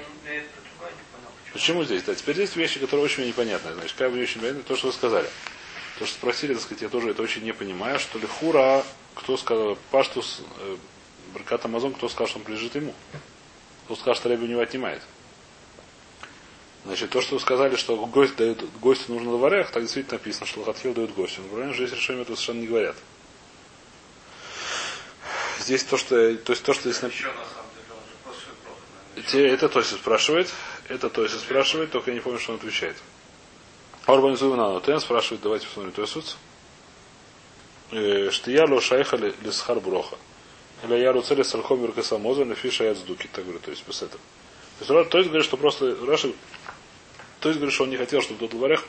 почему 1.57 1.85
здесь? 1.85 2.03
Да, 2.03 2.15
теперь 2.15 2.35
здесь 2.37 2.55
вещи, 2.55 2.79
которые 2.79 3.05
очень 3.05 3.27
непонятны. 3.27 3.73
Значит, 3.73 3.97
как 3.97 4.13
бы 4.13 4.21
очень 4.21 4.41
понятно, 4.41 4.63
то, 4.63 4.77
что 4.77 4.89
вы 4.89 4.93
сказали. 4.93 5.29
То, 5.99 6.05
что 6.05 6.15
спросили, 6.15 6.53
так 6.53 6.63
сказать, 6.63 6.83
я 6.83 6.89
тоже 6.89 7.11
это 7.11 7.23
очень 7.23 7.43
не 7.43 7.53
понимаю, 7.53 7.99
что 7.99 8.19
ли 8.19 8.27
хура, 8.27 8.85
кто 9.15 9.37
сказал, 9.37 9.79
Паштус, 9.91 10.43
э, 10.59 10.77
Баркат 11.33 11.65
Амазон, 11.65 11.95
кто 11.95 12.09
сказал, 12.09 12.29
что 12.29 12.39
он 12.39 12.45
принадлежит 12.45 12.75
ему. 12.75 12.95
Тут 13.89 13.99
скажет, 13.99 14.21
что 14.21 14.29
Рэби 14.29 14.45
у 14.45 14.49
него 14.49 14.61
отнимает. 14.61 15.03
Значит, 16.85 17.11
то, 17.11 17.21
что 17.21 17.35
вы 17.35 17.41
сказали, 17.41 17.77
что 17.77 17.97
гость 17.97 18.37
дает, 18.37 18.63
гостю 18.81 19.15
нужно 19.15 19.31
лаварех, 19.31 19.71
так 19.71 19.83
действительно 19.83 20.19
написано, 20.19 20.47
что 20.47 20.61
Лохатхил 20.61 20.93
дает 20.93 21.15
гостю. 21.15 21.41
Но 21.43 21.49
правильно 21.49 21.75
здесь 21.75 21.93
решение 21.93 22.23
этого 22.23 22.37
совершенно 22.37 22.61
не 22.61 22.67
говорят. 22.67 22.97
Здесь 25.61 25.83
то, 25.85 25.97
что, 25.97 26.37
то 26.37 26.53
есть 26.53 26.63
то, 26.63 26.75
что 26.75 26.91
здесь 26.91 27.03
написано. 27.03 27.33
Это 29.33 29.69
то 29.69 29.81
есть 29.81 29.93
спрашивает, 29.93 30.53
это 30.89 31.11
то 31.11 31.23
есть 31.23 31.39
спрашивает, 31.41 31.91
только 31.91 32.11
я 32.11 32.15
не 32.15 32.21
помню, 32.21 32.39
что 32.39 32.53
он 32.53 32.59
отвечает. 32.59 32.97
Орбан 34.07 34.37
Зунану 34.37 34.81
Тен 34.81 35.01
спрашивает, 35.01 35.43
давайте 35.43 35.67
посмотрим, 35.67 35.93
то 35.93 36.03
есть 36.03 36.37
э, 37.91 38.31
что 38.31 38.51
я 38.53 38.65
ло 38.67 38.81
шайха 38.81 39.17
лисхар 39.17 39.81
броха. 39.81 40.17
Или 40.85 40.97
я 40.99 41.13
руцели 41.13 41.43
сальхом 41.43 41.83
веркасамоза 41.83 42.45
на 42.45 42.55
фиша 42.55 42.85
я 42.85 42.95
так 42.95 43.45
говорю, 43.45 43.59
то 43.59 43.71
есть 43.71 43.87
без 43.87 44.03
этого. 44.03 44.21
То 44.79 45.01
есть, 45.01 45.11
то 45.11 45.19
есть 45.19 45.31
говорит, 45.31 45.47
что 45.47 45.57
просто 45.57 45.97
Раши, 46.07 46.35
то 47.41 47.49
есть 47.49 47.59
говорит, 47.59 47.75
что 47.75 47.85
он 47.85 47.91
не 47.91 47.97
хотел, 47.97 48.21
чтобы 48.21 48.39
тот 48.41 48.53
лаварех, 48.55 48.85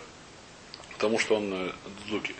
потому 0.93 1.17
что 1.17 1.35
он 1.35 1.53
э, 1.53 1.71
дзуки. 2.05 2.35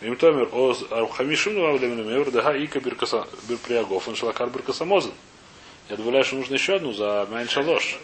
Им 0.00 0.16
томер 0.16 0.48
о 0.52 0.74
хамишим 1.08 1.54
мевр 1.54 2.30
дага 2.30 2.56
ика 2.56 2.80
бирприагов, 2.80 4.08
он 4.08 4.14
шалакар 4.14 4.48
биркасамозен. 4.48 5.12
Я 5.88 5.96
добавляю, 5.96 6.24
что 6.24 6.36
нужно 6.36 6.54
еще 6.54 6.76
одну 6.76 6.92
за 6.92 7.26
майн 7.30 7.48
шалош. 7.48 7.98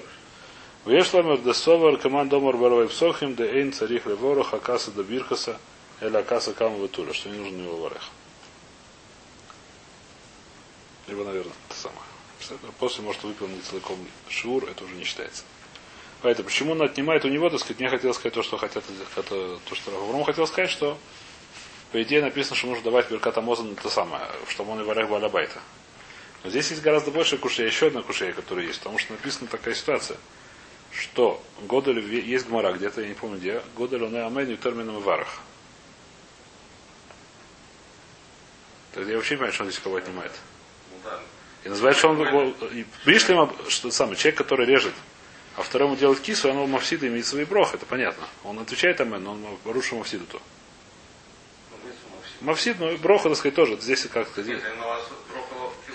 Вешламер 0.84 1.38
де 1.38 1.54
совар 1.54 1.96
команд 1.98 2.30
домар 2.30 2.56
баровай 2.56 2.88
псохим 2.88 3.34
де 3.34 3.44
эйн 3.44 3.72
царих 3.72 4.06
леворох 4.06 4.54
акаса 4.54 4.90
до 4.90 5.02
биркаса 5.02 5.58
или 6.00 6.16
акаса 6.16 6.52
кама 6.52 6.76
ватуля, 6.76 7.12
что 7.12 7.28
не 7.28 7.38
нужно 7.38 7.62
его 7.62 7.76
варех. 7.76 8.10
Либо, 11.06 11.24
наверное, 11.24 11.52
это 11.68 11.78
самое. 11.78 12.00
После 12.78 13.02
может 13.02 13.22
выполнить 13.22 13.64
целиком 13.64 13.98
шур, 14.28 14.64
это 14.64 14.84
уже 14.84 14.94
не 14.94 15.04
считается. 15.04 15.42
Поэтому 16.22 16.48
почему 16.48 16.72
он 16.72 16.82
отнимает 16.82 17.24
у 17.24 17.28
него, 17.28 17.48
так 17.48 17.60
сказать, 17.60 17.80
не 17.80 17.88
хотел 17.88 18.12
сказать 18.14 18.34
то, 18.34 18.42
что 18.42 18.58
хотят, 18.58 18.84
это, 19.16 19.58
то, 19.68 19.74
что 19.74 19.90
Равром 19.90 20.24
хотел 20.24 20.46
сказать, 20.46 20.70
что 20.70 20.98
по 21.92 22.02
идее 22.02 22.20
написано, 22.20 22.56
что 22.56 22.68
нужно 22.68 22.84
давать 22.84 23.10
Берката 23.10 23.40
Мозан 23.40 23.72
это 23.72 23.88
самое, 23.88 24.22
чтобы 24.48 24.72
он 24.72 24.80
и 24.80 24.84
варях 24.84 25.08
Балабайта. 25.08 25.60
Но 26.42 26.50
здесь 26.50 26.70
есть 26.70 26.82
гораздо 26.82 27.10
больше 27.10 27.36
кушей, 27.36 27.66
еще 27.66 27.88
одна 27.88 28.02
кушея, 28.02 28.32
которая 28.32 28.66
есть, 28.66 28.78
потому 28.78 28.98
что 28.98 29.12
написана 29.12 29.48
такая 29.48 29.74
ситуация 29.74 30.16
что 30.92 31.42
Годель, 31.62 32.00
есть 32.24 32.46
гмара 32.46 32.72
где-то, 32.72 33.00
я 33.00 33.08
не 33.08 33.14
помню 33.14 33.38
где, 33.38 33.62
Годель 33.76 34.04
он 34.04 34.16
амен 34.16 34.56
термином 34.56 34.98
и 34.98 35.00
варах. 35.00 35.40
То 38.92 39.00
есть 39.00 39.10
я 39.10 39.16
вообще 39.16 39.34
не 39.34 39.38
понимаю, 39.38 39.52
что 39.52 39.64
он 39.64 39.70
здесь 39.70 39.82
кого 39.82 39.96
отнимает. 39.96 40.32
И 41.64 41.68
называет, 41.68 41.96
что 41.96 42.08
он 42.08 42.54
Бишлем, 43.04 43.52
что 43.68 43.90
самый 43.90 44.16
человек, 44.16 44.38
который 44.38 44.66
режет, 44.66 44.94
а 45.56 45.62
второму 45.62 45.94
делает 45.94 46.20
кису, 46.20 46.50
оно 46.50 46.66
мавсида 46.66 47.06
имеет 47.08 47.26
свои 47.26 47.44
брох, 47.44 47.74
это 47.74 47.86
понятно. 47.86 48.26
Он 48.44 48.58
отвечает 48.58 49.00
амен, 49.00 49.22
но 49.22 49.32
он 49.32 49.58
порушил 49.62 49.98
мавсиду 49.98 50.26
то. 50.26 50.42
Мавсид, 52.40 52.80
ну 52.80 52.96
броха, 52.96 53.28
так 53.28 53.36
сказать, 53.38 53.54
тоже. 53.54 53.78
Здесь 53.80 54.06
как-то. 54.06 54.42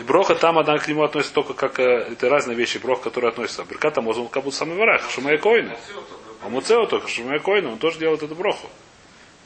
Броха 0.03 0.35
там 0.35 0.59
она 0.59 0.77
к 0.77 0.87
нему 0.87 1.03
относится 1.03 1.33
только 1.33 1.53
как 1.53 1.79
э, 1.79 2.07
это 2.11 2.29
разные 2.29 2.57
вещи. 2.57 2.77
Брох, 2.77 3.01
который 3.01 3.29
относится. 3.29 3.61
А 3.61 3.65
Берката 3.65 4.01
он 4.01 4.27
как 4.27 4.43
будто 4.43 4.57
самый 4.57 4.77
варах. 4.77 5.09
Шумая 5.09 5.37
коина. 5.37 5.77
А 6.41 6.49
Муцео 6.49 6.85
только 6.85 7.07
Шумая 7.07 7.39
коина, 7.39 7.71
он 7.71 7.79
тоже 7.79 7.99
делает 7.99 8.21
эту 8.21 8.35
броху. 8.35 8.69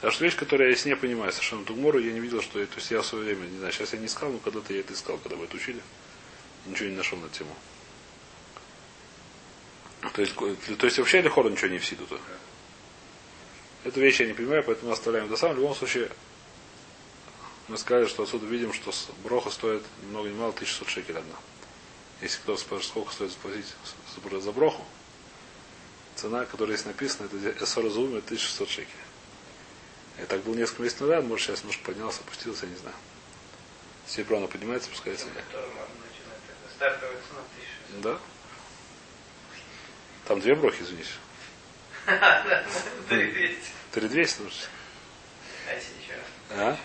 Так 0.02 0.14
что 0.14 0.24
вещь, 0.24 0.36
которую 0.36 0.70
я 0.70 0.76
если 0.76 0.90
не 0.90 0.96
понимаю 0.96 1.32
совершенно. 1.32 1.66
Тугмору 1.66 2.00
я 2.00 2.12
не 2.12 2.20
видел, 2.20 2.42
что 2.42 2.54
то 2.66 2.76
есть 2.76 2.92
я 2.92 3.02
в 3.02 3.06
свое 3.06 3.26
время, 3.26 3.48
не 3.48 3.58
знаю, 3.58 3.74
сейчас 3.74 3.94
я 3.94 4.00
не 4.00 4.06
искал, 4.06 4.30
но 4.32 4.40
когда-то 4.40 4.74
я 4.74 4.80
это 4.80 4.94
искал, 4.94 5.18
когда 5.18 5.36
вы 5.36 5.46
это 5.46 5.58
учили. 5.58 5.82
Ничего 6.66 6.90
не 6.90 6.96
нашел 6.96 7.18
на 7.18 7.30
тему. 7.30 7.54
То 10.14 10.22
есть, 10.22 10.36
то 10.36 10.86
есть 10.86 10.98
вообще 10.98 11.22
Лихора 11.22 11.50
ничего 11.50 11.68
не 11.68 11.78
в 11.78 11.86
сиду. 11.86 12.06
-то. 12.06 12.20
Эту 13.84 14.00
вещь 14.00 14.20
я 14.20 14.28
не 14.28 14.34
понимаю, 14.34 14.64
поэтому 14.66 14.92
оставляем 14.92 15.28
до 15.28 15.36
самого. 15.36 15.56
В 15.56 15.60
любом 15.60 15.76
случае, 15.76 16.10
мы 17.70 17.78
сказали, 17.78 18.08
что 18.08 18.24
отсюда 18.24 18.48
видим, 18.48 18.74
что 18.74 18.92
броха 19.24 19.52
стоит 19.52 19.84
ни 20.02 20.08
много 20.08 20.30
ни 20.30 20.34
мало 20.34 20.50
1600 20.50 20.90
шекель 20.90 21.18
одна. 21.18 21.36
Если 22.22 22.40
кто 22.40 22.58
спрашивает, 22.58 22.90
сколько 22.90 23.14
стоит 23.14 23.32
заплатить 23.32 24.44
за 24.44 24.52
броху, 24.52 24.84
цена, 26.16 26.46
которая 26.46 26.76
здесь 26.76 26.88
написана, 26.88 27.28
это 27.28 27.64
Эсоразуме 27.64 28.18
1600 28.18 28.70
шекелей. 28.70 28.94
Я 30.18 30.26
так 30.26 30.42
был 30.42 30.56
несколько 30.56 30.82
месяцев 30.82 31.02
назад, 31.02 31.24
может 31.24 31.46
сейчас 31.46 31.62
немножко 31.62 31.84
поднялся, 31.86 32.22
опустился, 32.22 32.66
я 32.66 32.72
не 32.72 32.78
знаю. 32.78 32.96
Серебро 34.08 34.38
оно 34.38 34.48
поднимается, 34.48 34.90
спускается. 34.90 35.28
Да? 38.02 38.20
Там 40.26 40.42
две 40.42 40.56
брохи, 40.56 40.82
извините. 40.82 41.10
3200. 43.10 43.62
3200. 43.92 44.68
А? 46.52 46.78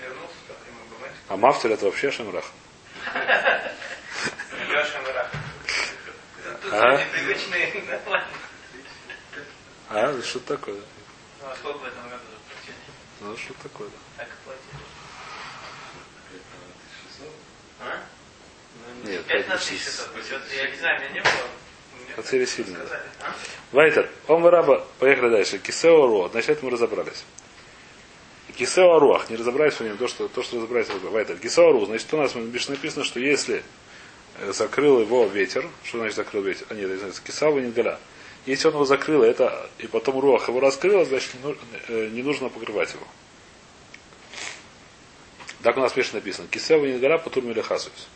А 1.28 1.36
мафтер 1.36 1.72
это 1.72 1.86
вообще 1.86 2.10
шамрах. 2.10 2.44
А? 6.70 7.00
А, 9.90 10.20
что 10.22 10.40
такое? 10.40 10.74
Ну, 11.40 11.46
а 11.46 11.54
сколько 11.56 11.78
в 11.78 11.84
этом 11.84 12.02
году 12.04 12.22
Ну, 13.20 13.36
что 13.36 13.54
такое? 13.62 13.88
Так 14.16 14.28
А? 17.80 18.02
Нет, 19.04 19.24
15 19.26 19.68
тысяч 19.68 19.86
Я 20.56 20.70
не 20.70 20.76
знаю, 20.76 21.00
меня 21.00 21.10
не 21.10 21.20
было. 21.20 21.32
Хотели 22.16 22.44
сильно. 22.44 22.78
Вайтер, 23.72 24.10
он 24.28 24.46
раба, 24.46 24.84
поехали 24.98 25.30
дальше. 25.30 25.58
Кисео 25.58 26.06
Ро, 26.06 26.28
значит 26.28 26.62
мы 26.62 26.70
разобрались. 26.70 27.24
Кисео 28.56 28.96
Аруах, 28.96 29.30
не 29.30 29.36
разобрались 29.36 29.74
в 29.74 29.80
нем, 29.80 29.96
то, 29.96 30.06
что, 30.06 30.28
то, 30.28 30.42
что 30.42 30.56
разобрались 30.56 30.88
Вайтер. 30.88 31.36
Кисео 31.36 31.70
Ару, 31.70 31.86
значит, 31.86 32.12
у 32.12 32.16
нас 32.16 32.34
написано, 32.34 33.04
что 33.04 33.18
если 33.18 33.62
э, 34.38 34.52
закрыл 34.52 35.00
его 35.00 35.26
ветер, 35.26 35.68
что 35.82 35.98
значит 35.98 36.16
закрыл 36.16 36.42
ветер? 36.42 36.66
А 36.70 36.74
нет, 36.74 36.90
это 36.90 37.20
кисава 37.20 37.58
не 37.58 37.70
голя. 37.70 37.98
Если 38.46 38.68
он 38.68 38.74
его 38.74 38.84
закрыл, 38.84 39.22
это, 39.22 39.68
и 39.78 39.86
потом 39.86 40.20
руах 40.20 40.48
его 40.48 40.60
раскрыл, 40.60 41.04
значит 41.04 41.30
э, 41.88 42.08
не 42.12 42.22
нужно 42.22 42.48
покрывать 42.48 42.92
его. 42.92 43.06
Так 45.62 45.76
у 45.76 45.80
нас 45.80 45.92
пишет 45.92 46.14
написано. 46.14 46.46
Кисева 46.48 46.84
не 46.84 46.98
голя, 46.98 47.18
потур 47.18 47.42
милехасуис. 47.42 48.08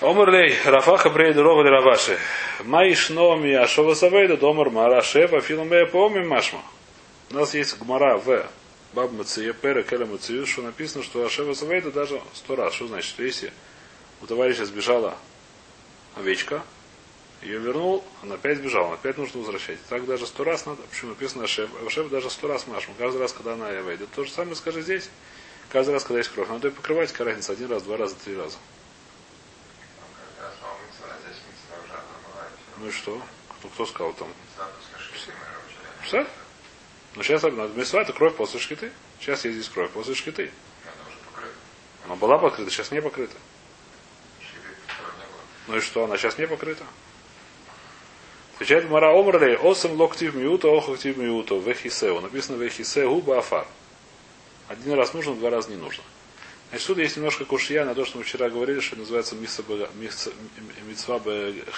Омрлей, 0.00 0.54
Рафаха 0.64 1.10
Брей 1.10 1.32
Дорога 1.32 1.68
Раваши. 1.68 2.18
Маишно 2.64 3.36
ми 3.36 3.52
Ашова 3.52 3.94
Савейда, 3.94 4.36
Домар 4.36 4.70
Мара 4.70 5.02
Шева, 5.02 5.40
Филумея 5.40 5.86
Поми 5.86 6.24
Машма. 6.24 6.62
У 7.30 7.34
нас 7.34 7.54
есть 7.54 7.78
гмара 7.78 8.18
в 8.18 8.50
Баб 8.92 9.12
Мация 9.12 9.52
Пера 9.52 9.84
Келя 9.84 10.04
Мацию, 10.04 10.44
что 10.46 10.62
написано, 10.62 11.04
что 11.04 11.24
Ашева 11.24 11.54
Савейда 11.54 11.92
даже 11.92 12.20
сто 12.34 12.56
раз. 12.56 12.74
Что 12.74 12.88
значит? 12.88 13.08
Что 13.08 13.22
если 13.22 13.52
у 14.20 14.26
товарища 14.26 14.66
сбежала 14.66 15.16
овечка, 16.16 16.64
ее 17.42 17.60
вернул, 17.60 18.04
она 18.22 18.34
опять 18.34 18.58
сбежала, 18.58 18.94
опять 18.94 19.16
нужно 19.16 19.38
возвращать. 19.38 19.78
Так 19.88 20.06
даже 20.06 20.26
сто 20.26 20.42
раз 20.42 20.66
надо, 20.66 20.82
почему 20.82 21.10
написано 21.10 21.44
Ашев, 21.44 21.70
Ашев 21.86 22.10
даже 22.10 22.30
сто 22.30 22.48
раз 22.48 22.66
машем. 22.66 22.94
Каждый 22.98 23.20
раз, 23.20 23.32
когда 23.32 23.52
она 23.52 23.68
выйдет. 23.80 24.08
То 24.10 24.24
же 24.24 24.32
самое 24.32 24.56
скажи 24.56 24.82
здесь. 24.82 25.08
Каждый 25.68 25.92
раз, 25.92 26.02
когда 26.02 26.18
есть 26.18 26.30
кровь. 26.30 26.48
Надо 26.48 26.66
ее 26.66 26.74
покрывать, 26.74 27.12
какая 27.12 27.28
разница, 27.28 27.52
один 27.52 27.70
раз, 27.70 27.84
два 27.84 27.96
раза, 27.96 28.16
три 28.16 28.36
раза. 28.36 28.58
Ну 32.78 32.88
и 32.88 32.90
что? 32.90 33.22
Кто, 33.60 33.68
кто 33.68 33.86
сказал 33.86 34.14
там? 34.14 34.28
Что? 36.02 36.26
Но 37.16 37.22
сейчас 37.22 37.42
Месва 37.42 38.02
это 38.02 38.12
кровь 38.12 38.36
после 38.36 38.60
шкиты. 38.60 38.92
Сейчас 39.20 39.44
есть 39.44 39.56
здесь 39.56 39.68
кровь 39.68 39.90
после 39.90 40.14
шкиты. 40.14 40.50
Она 42.06 42.14
была 42.16 42.38
покрыта, 42.38 42.70
сейчас 42.70 42.90
не 42.90 43.02
покрыта. 43.02 43.36
Ну 45.66 45.76
и 45.76 45.80
что, 45.80 46.04
она 46.04 46.16
сейчас 46.16 46.38
не 46.38 46.46
покрыта? 46.46 46.84
Отвечает 48.54 48.88
Мара 48.90 49.12
Омрлей, 49.12 49.56
осам 49.56 49.92
локтив 49.92 50.34
миута, 50.34 50.68
охактив 50.68 51.16
миута, 51.16 51.54
вехисеу. 51.54 52.20
Написано 52.20 52.56
вехисеу 52.56 53.20
баафар. 53.20 53.66
Один 54.68 54.92
раз 54.94 55.14
нужно, 55.14 55.34
два 55.34 55.50
раза 55.50 55.70
не 55.70 55.76
нужно. 55.76 56.04
Значит, 56.70 56.86
тут 56.86 56.98
есть 56.98 57.16
немножко 57.16 57.44
кушья 57.44 57.84
на 57.84 57.94
то, 57.94 58.04
что 58.04 58.18
мы 58.18 58.24
вчера 58.24 58.48
говорили, 58.48 58.80
что 58.80 58.96
называется 58.96 59.34
митцва 59.34 59.68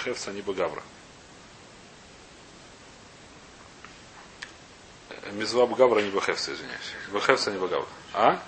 хевца, 0.03 0.31
а 0.31 0.33
не 0.33 0.41
багавра. 0.41 0.83
Мизва 5.33 5.65
Багавра 5.65 6.01
не 6.01 6.09
Бахевца, 6.09 6.53
извиняюсь. 6.53 6.93
Бахевца 7.11 7.51
не 7.51 7.57
Багавра. 7.57 7.87
А? 8.13 8.41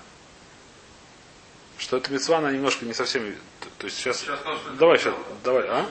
Что 1.78 1.96
это 1.98 2.12
мецва, 2.12 2.38
она 2.38 2.52
немножко 2.52 2.84
не 2.84 2.94
совсем. 2.94 3.34
То 3.78 3.86
есть 3.86 3.98
сейчас. 3.98 4.20
сейчас 4.20 4.40
давай 4.78 4.98
сейчас, 4.98 5.14
давай, 5.44 5.66
а? 5.68 5.90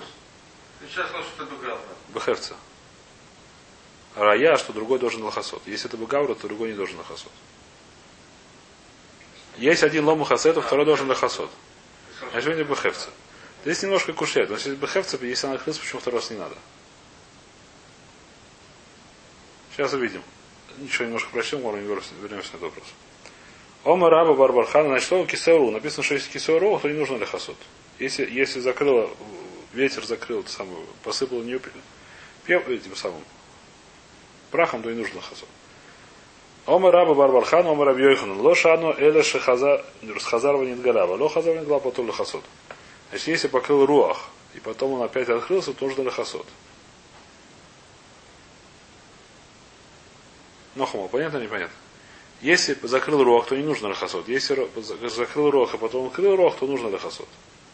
Сейчас 0.90 1.08
скажу, 1.10 1.24
что 1.36 1.44
это 1.44 1.54
Багавра. 1.54 1.82
Бахевца. 2.10 2.56
Рая, 4.16 4.58
что 4.58 4.72
другой 4.72 5.00
должен 5.00 5.24
лохасот. 5.24 5.62
Если 5.66 5.88
это 5.88 5.98
Багавра, 5.98 6.34
то 6.36 6.48
другой 6.48 6.70
не 6.70 6.76
должен 6.76 6.98
лохасот. 6.98 7.32
Есть 9.58 9.84
один 9.84 10.06
лому 10.06 10.24
хасет, 10.24 10.58
а 10.58 10.62
второй 10.62 10.86
должен 10.86 11.10
лохасот. 11.10 11.52
Значит, 12.32 12.56
не 12.56 12.64
Бахевца. 12.64 13.10
Здесь 13.64 13.84
немножко 13.84 14.14
кушает. 14.14 14.50
Но 14.50 14.56
если 14.56 14.76
бехевца, 14.76 15.18
если 15.22 15.48
она 15.48 15.58
хлыс, 15.58 15.78
почему 15.78 16.00
второй 16.00 16.20
раз 16.20 16.30
не 16.30 16.38
надо? 16.38 16.56
Сейчас 19.76 19.92
увидим. 19.94 20.24
Ничего 20.80 21.06
немножко 21.06 21.30
прочтем, 21.32 21.60
вернемся 21.62 22.14
на 22.22 22.58
этот 22.58 22.62
вопрос. 22.62 22.88
Ома 23.84 24.10
раба 24.10 24.34
барбархана, 24.34 24.90
значит, 24.90 25.06
что 25.06 25.26
кисеру. 25.26 25.70
Написано, 25.72 26.04
что 26.04 26.16
если 26.16 26.32
кисеру, 26.32 26.80
то 26.80 26.90
не 26.90 26.98
нужно 26.98 27.18
лихасот. 27.18 27.56
Если, 28.00 28.30
если 28.30 28.60
закрыло, 28.60 29.10
ветер 29.74 30.04
закрыл, 30.06 30.40
это 30.40 30.50
самое, 30.50 30.80
посыпал 31.04 31.42
нее 31.42 31.60
пев, 32.46 32.68
этим 32.68 32.96
самым 32.96 33.22
прахом, 34.52 34.82
то 34.82 34.90
не 34.92 34.98
нужно 34.98 35.16
лихасот. 35.18 35.48
Ома 36.66 36.92
раба 36.92 37.14
барбархана, 37.14 37.70
ома 37.70 37.86
раб 37.86 38.00
йойхан. 38.00 38.40
Ло 38.40 38.56
шану 38.56 38.92
эля 38.98 39.22
шехазар, 39.22 39.86
хазарва 40.24 40.64
ниндгалава. 40.64 41.16
Ло 41.16 41.30
хазарва 41.30 41.58
ниндгалава, 41.58 41.84
потом 41.84 42.08
лихасот. 42.08 42.44
Значит, 43.12 43.28
если 43.28 43.48
покрыл 43.48 43.86
руах, 43.86 44.30
и 44.56 44.60
потом 44.60 44.94
он 44.94 45.04
опять 45.04 45.30
открылся, 45.30 45.74
то 45.74 45.86
нужно 45.86 46.02
лихасот. 46.02 46.48
Нохума, 50.76 51.08
понятно 51.08 51.38
непонятно? 51.38 51.76
Если 52.42 52.78
закрыл 52.84 53.24
рог, 53.24 53.48
то 53.48 53.56
не 53.56 53.64
нужно 53.64 53.90
рахасот. 53.90 54.28
Если 54.28 54.68
закрыл 55.08 55.50
рог, 55.52 55.74
а 55.74 55.78
потом 55.78 56.08
открыл 56.08 56.36
рог, 56.36 56.58
то 56.58 56.68
нужно 56.68 56.92
рахасот. 56.92 57.28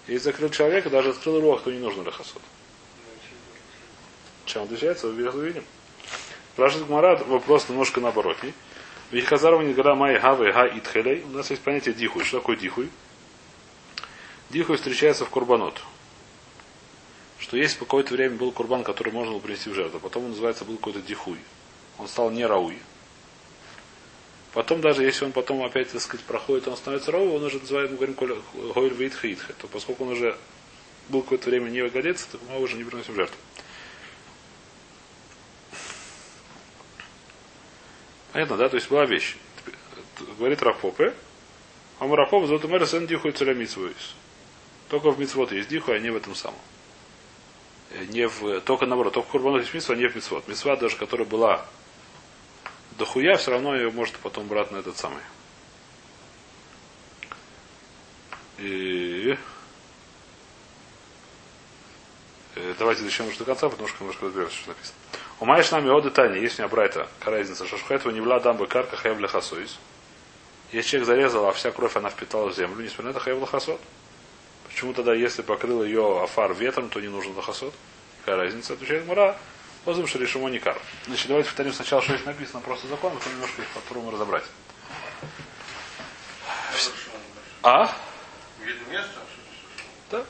Если 0.08 0.25
закрыл 0.25 0.50
человека, 0.50 0.89
даже 0.89 1.10
открыл 1.10 1.41
рог, 1.41 1.63
то 1.63 1.72
не 1.72 1.79
нужно 1.79 2.03
рахасот. 2.03 2.41
Чем 4.46 4.63
отличается, 4.63 5.08
увидим. 5.08 5.63
Спрашивает 6.53 6.88
Гмара, 6.88 7.15
вопрос 7.25 7.70
немножко 7.70 8.01
наоборот. 8.01 8.38
Вихазарова 9.12 9.62
не 9.62 9.74
гора 9.74 9.96
май 9.96 10.20
хавы 10.20 10.51
га 10.51 10.67
итхелей. 10.67 11.24
У 11.24 11.29
нас 11.29 11.50
есть 11.50 11.62
понятие 11.62 11.93
дихуй. 11.93 12.24
Что 12.24 12.39
такое 12.39 12.55
дихуй? 12.55 12.89
Дихуй 14.50 14.77
встречается 14.77 15.25
в 15.25 15.29
курбанот. 15.29 15.81
Что 17.39 17.58
есть 17.58 17.77
какое-то 17.77 18.13
время 18.13 18.36
был 18.36 18.51
курбан, 18.51 18.84
который 18.84 19.12
можно 19.12 19.31
было 19.31 19.39
принести 19.39 19.70
в 19.70 19.74
жертву. 19.74 20.00
Потом 20.00 20.25
он 20.25 20.29
называется 20.31 20.65
был 20.65 20.77
какой-то 20.77 21.01
дихуй. 21.01 21.39
Он 21.98 22.08
стал 22.08 22.29
не 22.31 22.46
рауй. 22.46 22.77
Потом 24.53 24.81
даже 24.81 25.03
если 25.03 25.25
он 25.25 25.31
потом 25.31 25.63
опять, 25.63 25.91
так 25.91 26.01
сказать, 26.01 26.25
проходит, 26.25 26.67
он 26.67 26.75
становится 26.75 27.12
ровом, 27.12 27.36
он 27.36 27.43
уже 27.43 27.60
называет, 27.60 27.91
мы 27.91 27.98
говорим, 27.98 28.15
гойль 28.74 28.93
вейтха 28.93 29.53
то 29.53 29.67
поскольку 29.67 30.03
он 30.03 30.12
уже 30.12 30.38
был 31.08 31.22
какое-то 31.22 31.50
время 31.50 31.70
не 31.70 31.88
годится, 31.88 32.27
то 32.31 32.39
мы 32.50 32.60
уже 32.60 32.75
не 32.75 32.84
приносим 32.84 33.15
жертву. 33.15 33.38
Понятно, 38.34 38.58
да? 38.58 38.70
То 38.70 38.75
есть 38.75 38.89
была 38.89 39.05
вещь. 39.05 39.36
Говорит 40.38 40.62
Рапопе, 40.62 41.13
а 42.00 42.05
мы 42.05 42.15
Рапопе 42.15 42.48
зовут 42.48 42.63
мэра 42.65 42.86
сэн 42.86 43.08
дихуй 43.08 43.31
царамитсвуис. 43.31 44.15
Только 44.89 45.12
в 45.12 45.20
мицвод 45.20 45.51
есть 45.51 45.70
дихуй, 45.70 45.96
а 45.96 46.00
не 46.00 46.10
в 46.10 46.15
этом 46.15 46.36
самом. 46.36 46.60
Э, 47.91 48.05
не 48.05 48.27
в, 48.27 48.62
только 48.62 48.86
наоборот, 48.86 49.13
только 49.13 49.27
в 49.27 49.31
курбанот 49.31 49.62
есть 49.62 49.74
митсва, 49.74 49.96
а 49.96 49.98
не 49.98 50.08
в 50.08 50.15
мицвод. 50.15 50.48
Мицва 50.48 50.75
даже, 50.75 50.98
которая 50.98 51.27
была 51.27 51.65
дохуя, 52.98 53.38
все 53.38 53.51
равно 53.51 53.75
ее 53.75 53.91
может 53.91 54.17
потом 54.17 54.48
брать 54.48 54.71
на 54.71 54.77
этот 54.77 54.98
самый. 54.98 55.21
И... 58.57 59.38
Э, 62.55 62.74
давайте 62.77 63.03
зачем 63.03 63.27
до 63.38 63.45
конца, 63.45 63.69
потому 63.69 63.88
что 63.88 64.01
немножко 64.01 64.25
разберемся, 64.25 64.55
что 64.55 64.69
написано. 64.69 64.98
У 65.39 65.45
Майш 65.45 65.71
нами 65.71 65.89
оды 65.89 66.12
Тани, 66.12 66.39
есть 66.39 66.60
у 66.60 66.62
меня 66.62 66.69
брайта, 66.69 67.07
разница, 67.21 67.65
шхайтва 67.65 68.12
не 68.12 68.21
вла 68.21 68.39
дамба 68.39 68.67
карка 68.67 68.95
хаев 68.95 69.19
лехасоис. 69.19 69.79
Если 70.71 70.91
человек 70.91 71.07
зарезал, 71.07 71.48
а 71.48 71.51
вся 71.53 71.71
кровь 71.71 71.95
она 71.95 72.10
впитала 72.10 72.50
в 72.50 72.55
землю, 72.55 72.83
несмотря 72.83 73.05
на 73.05 73.10
это 73.10 73.19
хаев 73.19 73.41
лехасот. 73.41 73.81
Почему 74.67 74.93
тогда, 74.93 75.13
если 75.13 75.41
покрыл 75.41 75.83
ее 75.83 76.24
афар 76.24 76.53
ветром, 76.53 76.89
то 76.89 77.01
не 77.01 77.10
нужен 77.10 77.36
лохасот? 77.36 77.74
Какая 78.19 78.38
разница? 78.38 78.74
Отвечает 78.74 79.05
Мура. 79.05 79.38
Позым, 79.85 80.05
что 80.05 80.19
решимо 80.19 80.50
не 80.50 80.59
кар. 80.59 80.79
Значит, 81.07 81.27
давайте 81.27 81.50
повторим 81.50 81.73
сначала, 81.73 82.01
что 82.01 82.13
здесь 82.13 82.25
написано 82.25 82.62
просто 82.62 82.88
закон, 82.88 83.13
а 83.13 83.15
потом 83.15 83.34
немножко 83.34 83.62
их 83.62 83.67
попробуем 83.69 84.13
разобрать. 84.13 84.45
А? 87.63 87.95
Да. 90.12 90.25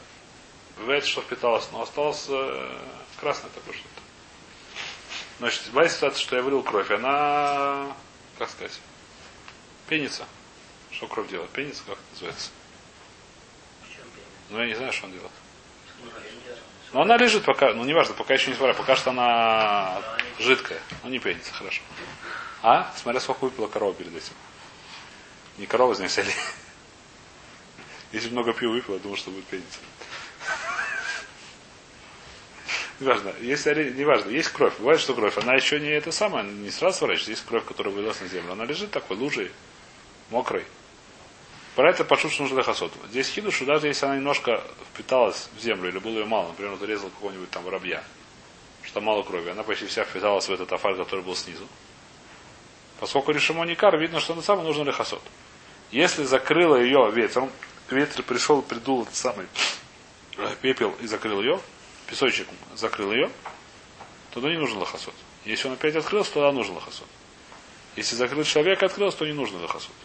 Бывает, 0.78 1.06
что 1.06 1.22
впиталось, 1.22 1.68
но 1.72 1.82
осталось 1.82 2.26
э, 2.30 2.78
красное 3.20 3.50
такое 3.52 3.74
что-то. 3.74 4.02
Значит, 5.40 5.72
была 5.72 5.90
ситуация, 5.90 6.22
что 6.22 6.36
я 6.36 6.44
вылил 6.44 6.64
кровь, 6.64 6.92
она, 6.92 7.96
как 8.38 8.50
сказать, 8.50 8.80
пенится. 9.88 10.26
Что 10.92 11.08
кровь 11.08 11.30
делает? 11.30 11.50
Пенится, 11.52 11.84
как 11.86 11.96
это 11.96 12.12
называется? 12.12 12.52
Ну, 14.50 14.60
я 14.60 14.66
не 14.66 14.76
знаю, 14.76 14.94
что 14.94 15.08
он 15.08 15.14
делает. 15.14 15.32
Но 16.94 17.02
она 17.02 17.18
лежит 17.18 17.44
пока, 17.44 17.74
ну 17.74 17.84
неважно, 17.86 18.14
пока 18.14 18.34
еще 18.34 18.50
не 18.50 18.56
смотря, 18.56 18.74
пока 18.74 18.96
что 18.96 19.12
она 19.12 20.02
жидкая. 20.40 20.80
Ну 21.04 21.10
не 21.10 21.20
пенится, 21.20 21.54
хорошо. 21.54 21.82
А? 22.62 22.92
Смотря 22.98 23.20
сколько 23.22 23.46
выпила 23.46 23.68
корова 23.68 23.94
перед 23.94 24.16
этим. 24.16 24.34
Не 25.58 25.66
корова 25.66 25.96
занесели. 25.96 26.32
Если 28.12 28.30
много 28.30 28.54
пива 28.54 28.72
выпила, 28.74 29.00
думаю, 29.00 29.18
что 29.18 29.32
будет 29.32 29.46
пениться. 29.46 29.80
Неважно, 33.00 33.34
если 33.40 33.92
неважно, 33.92 34.30
есть 34.30 34.50
кровь. 34.50 34.78
Бывает, 34.78 35.00
что 35.00 35.16
кровь, 35.16 35.38
она 35.38 35.56
еще 35.56 35.80
не 35.80 35.90
это 35.90 36.12
самое, 36.12 36.46
не 36.46 36.70
сразу 36.70 37.00
сворачивается. 37.00 37.32
Есть 37.32 37.46
кровь, 37.46 37.66
которая 37.66 37.94
вылилась 37.94 38.20
на 38.20 38.28
землю. 38.28 38.52
Она 38.52 38.66
лежит 38.66 38.92
такой 38.92 39.18
лужей, 39.18 39.52
мокрой. 40.30 40.66
Про 41.76 41.90
это 41.90 42.04
пошут, 42.04 42.32
что 42.32 42.44
нужно 42.44 42.58
лехасот. 42.58 42.92
Здесь 43.10 43.30
хидуш, 43.30 43.56
что 43.56 43.66
даже 43.66 43.88
если 43.88 44.06
она 44.06 44.18
немножко 44.18 44.62
впиталась 44.94 45.50
в 45.58 45.62
землю, 45.62 45.90
или 45.90 46.00
было 46.00 46.20
ее 46.20 46.26
мало, 46.26 46.50
например, 46.50 46.76
зарезал 46.78 47.10
какого-нибудь 47.10 47.50
там 47.50 47.64
воробья, 47.64 48.04
что 48.84 49.00
мало 49.00 49.24
крови, 49.24 49.52
она 49.52 49.64
почти 49.64 49.86
вся 49.86 50.04
впиталась 50.04 50.48
в 50.48 50.52
этот 50.52 50.72
афаль, 50.74 50.98
который 50.98 51.24
был 51.24 51.36
снизу. 51.36 51.66
Поскольку 53.00 53.32
решимо 53.32 53.66
не 53.66 53.76
кар, 53.76 53.98
видно, 53.98 54.20
что 54.20 54.36
на 54.36 54.42
самом 54.42 54.66
нужно 54.66 54.84
лехасот. 54.84 55.22
Если 55.92 56.24
закрыло 56.24 56.76
ее 56.76 57.10
ветром, 57.12 57.52
ветер 57.90 58.24
пришел, 58.24 58.62
придул 58.62 59.04
этот 59.04 59.16
самый 59.16 59.48
пепел 60.62 60.96
и 61.02 61.08
закрыл 61.08 61.42
ее, 61.42 61.60
песочек 62.08 62.48
закрыл 62.76 63.12
ее, 63.12 63.30
тогда 64.34 64.50
не 64.50 64.58
нужен 64.58 64.78
лохосот. 64.78 65.14
Если 65.46 65.68
он 65.68 65.74
опять 65.74 65.96
открылся, 65.96 66.34
тогда 66.34 66.52
нужен 66.52 66.76
лохосот. 66.76 67.08
Если 67.96 68.16
закрыл 68.16 68.44
человек 68.44 68.84
открылся, 68.84 69.18
то 69.18 69.26
не 69.26 69.34
нужен 69.34 69.62
лохосот. 69.62 69.96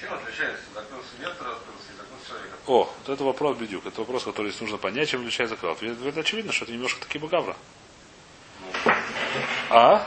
Чем 0.00 0.12
отличается? 0.12 0.64
Закрылся 0.74 1.08
ветер, 1.18 1.30
открылся 1.30 1.92
и 1.92 1.96
закрылся 1.96 2.28
человек. 2.28 2.57
О, 2.68 2.84
вот 2.84 3.08
это 3.08 3.24
вопрос 3.24 3.56
бедюк. 3.56 3.86
Это 3.86 4.00
вопрос, 4.00 4.24
который 4.24 4.50
здесь 4.50 4.60
нужно 4.60 4.76
понять, 4.76 5.08
чем 5.08 5.22
отличается 5.22 5.56
крат. 5.56 5.82
Это 5.82 6.20
очевидно, 6.20 6.52
что 6.52 6.64
это 6.66 6.74
немножко 6.74 7.00
таки 7.00 7.18
багавра. 7.18 7.56
А? 9.70 10.06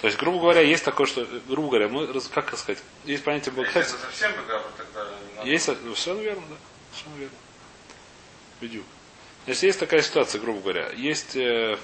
То 0.00 0.06
есть, 0.06 0.18
грубо 0.18 0.40
говоря, 0.40 0.62
есть 0.62 0.84
такое, 0.84 1.06
что, 1.06 1.26
грубо 1.46 1.68
говоря, 1.68 1.88
мы, 1.88 2.06
как 2.34 2.56
сказать, 2.56 2.82
есть 3.04 3.24
понятие 3.24 3.52
багавра. 3.52 3.78
Это 3.78 3.90
совсем 3.90 4.32
багавра 4.36 4.68
тогда. 4.76 5.06
Есть, 5.44 5.70
ну, 5.84 5.94
все 5.94 6.18
верно, 6.18 6.42
да. 6.48 6.56
Все 6.92 7.04
верно. 7.18 7.36
Бедюк. 8.62 8.84
Значит, 9.44 9.62
есть 9.64 9.78
такая 9.78 10.00
ситуация, 10.00 10.40
грубо 10.40 10.60
говоря. 10.60 10.90
Есть 10.92 11.36
э, 11.36 11.76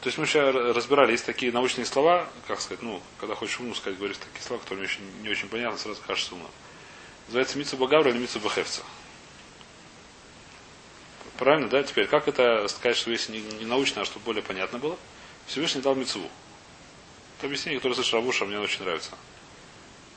то 0.00 0.08
есть 0.08 0.18
мы 0.18 0.26
сейчас 0.26 0.54
разбирали, 0.54 1.12
есть 1.12 1.26
такие 1.26 1.50
научные 1.50 1.84
слова, 1.84 2.28
как 2.46 2.60
сказать, 2.60 2.82
ну, 2.82 3.00
когда 3.18 3.34
хочешь 3.34 3.58
умно 3.58 3.74
сказать, 3.74 3.98
говоришь 3.98 4.18
такие 4.18 4.44
слова, 4.44 4.62
которые 4.62 4.84
очень, 4.84 5.02
не 5.22 5.28
очень 5.28 5.48
понятны, 5.48 5.78
сразу 5.78 6.00
кажется 6.06 6.34
умно. 6.34 6.48
Называется 7.26 7.58
Митсу 7.58 7.76
Багавра 7.76 8.10
или 8.10 8.18
Митсу 8.18 8.40
Бахевца. 8.40 8.82
Правильно, 11.38 11.68
да? 11.68 11.82
Теперь, 11.82 12.06
как 12.06 12.28
это 12.28 12.66
сказать, 12.68 12.96
что 12.96 13.10
если 13.10 13.32
не, 13.32 13.40
не 13.40 13.64
научно, 13.66 14.02
а 14.02 14.04
чтобы 14.04 14.24
более 14.24 14.42
понятно 14.42 14.78
было? 14.78 14.96
Всевышний 15.46 15.82
дал 15.82 15.94
Митсву. 15.94 16.28
Это 17.38 17.46
объяснение, 17.46 17.78
которое 17.78 17.94
слышал 17.94 18.20
Равуша, 18.20 18.46
мне 18.46 18.58
очень 18.58 18.82
нравится. 18.82 19.10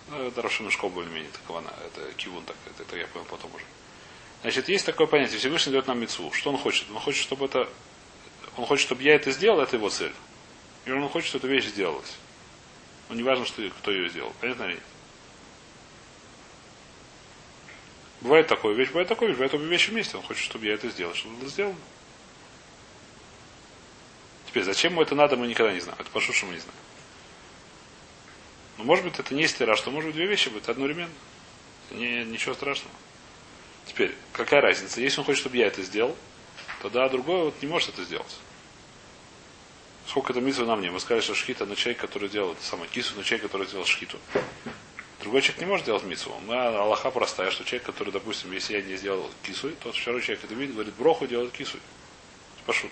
Ну, 0.09 0.27
это 0.27 0.41
Равшина 0.41 0.71
школа 0.71 0.91
более-менее 0.91 1.31
такого, 1.31 1.63
это 1.85 2.13
кивун, 2.13 2.43
так, 2.45 2.55
это, 2.65 2.83
это 2.83 2.97
я 2.97 3.07
понял 3.07 3.25
потом 3.25 3.53
уже. 3.53 3.65
Значит, 4.41 4.69
есть 4.69 4.85
такое 4.85 5.05
понятие, 5.05 5.37
Всевышний 5.37 5.73
дает 5.73 5.87
нам 5.87 5.99
Митсву. 5.99 6.31
Что 6.31 6.51
он 6.51 6.57
хочет? 6.57 6.89
Он 6.89 6.99
хочет, 6.99 7.21
чтобы 7.21 7.45
это 7.45 7.67
он 8.59 8.65
хочет, 8.65 8.85
чтобы 8.85 9.03
я 9.03 9.15
это 9.15 9.31
сделал, 9.31 9.61
это 9.61 9.77
его 9.77 9.89
цель. 9.89 10.13
И 10.85 10.91
он 10.91 11.07
хочет, 11.09 11.29
чтобы 11.29 11.47
эта 11.47 11.53
вещь 11.55 11.67
сделалась. 11.67 12.17
Но 13.07 13.15
не 13.15 13.23
важно, 13.23 13.45
что, 13.45 13.61
кто 13.69 13.91
ее 13.91 14.09
сделал. 14.09 14.33
Понятно 14.41 14.63
ли? 14.63 14.79
Бывает 18.21 18.47
такое 18.47 18.75
вещь, 18.75 18.89
бывает 18.89 19.07
такое 19.07 19.29
вещь, 19.29 19.37
бывает 19.37 19.53
обе 19.53 19.65
вещи 19.65 19.91
вместе. 19.91 20.17
Он 20.17 20.23
хочет, 20.23 20.43
чтобы 20.43 20.65
я 20.65 20.73
это 20.73 20.89
сделал. 20.89 21.13
Чтобы 21.13 21.37
это 21.37 21.47
сделано. 21.47 21.77
Теперь, 24.47 24.63
зачем 24.63 24.93
ему 24.93 25.01
это 25.01 25.15
надо, 25.15 25.37
мы 25.37 25.47
никогда 25.47 25.71
не 25.71 25.79
знаем. 25.79 25.99
Это 25.99 26.09
по 26.09 26.19
мы 26.19 26.53
не 26.53 26.59
знаем. 26.59 26.79
Но 28.77 28.83
может 28.83 29.05
быть 29.05 29.19
это 29.19 29.33
не 29.35 29.47
стира, 29.47 29.75
что 29.75 29.91
может 29.91 30.07
быть 30.07 30.15
две 30.15 30.25
вещи 30.25 30.49
быть 30.49 30.67
одновременно. 30.67 31.13
Не, 31.91 32.23
ничего 32.23 32.53
страшного. 32.53 32.93
Теперь, 33.85 34.15
какая 34.33 34.61
разница? 34.61 35.01
Если 35.01 35.19
он 35.19 35.25
хочет, 35.25 35.41
чтобы 35.41 35.57
я 35.57 35.67
это 35.67 35.81
сделал, 35.83 36.15
тогда 36.81 37.07
другой 37.09 37.43
вот 37.43 37.61
не 37.61 37.67
может 37.67 37.89
это 37.89 38.03
сделать. 38.03 38.37
Сколько 40.07 40.33
это 40.33 40.41
митва 40.41 40.65
нам 40.65 40.81
не? 40.81 40.89
Мы 40.89 40.99
сказали, 40.99 41.21
что 41.21 41.35
шхита 41.35 41.65
на 41.65 41.75
человек, 41.75 42.01
который 42.01 42.29
делал 42.29 42.53
это 42.53 42.63
самое 42.63 42.89
кису, 42.89 43.15
на 43.15 43.23
человек, 43.23 43.43
который 43.43 43.67
сделал 43.67 43.85
шхиту. 43.85 44.17
Другой 45.21 45.41
человек 45.41 45.61
не 45.61 45.67
может 45.67 45.85
делать 45.85 46.03
митсу. 46.03 46.33
Мы 46.45 46.55
Аллаха 46.55 47.11
простая, 47.11 47.51
что 47.51 47.65
человек, 47.65 47.85
который, 47.85 48.11
допустим, 48.11 48.51
если 48.51 48.77
я 48.77 48.81
не 48.81 48.95
сделал 48.95 49.29
кису, 49.43 49.69
тот 49.81 49.95
второй 49.95 50.21
человек 50.21 50.45
это 50.45 50.53
видит, 50.53 50.75
говорит, 50.75 50.93
броху 50.93 51.27
делает 51.27 51.51
кису. 51.51 51.77
Пашут. 52.65 52.91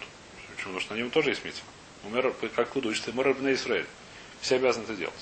Почему? 0.55 0.73
Потому 0.73 0.79
что 0.81 0.93
на 0.93 0.97
нем 0.97 1.09
тоже 1.09 1.29
есть 1.29 1.45
митсу. 1.45 1.61
Умер, 2.03 2.33
как 2.55 2.69
тут 2.71 2.85
учится, 2.85 3.13
Мэр 3.13 3.39
на 3.39 3.53
Израиль. 3.53 3.85
Все 4.41 4.55
обязаны 4.55 4.83
это 4.83 4.95
делать. 4.95 5.15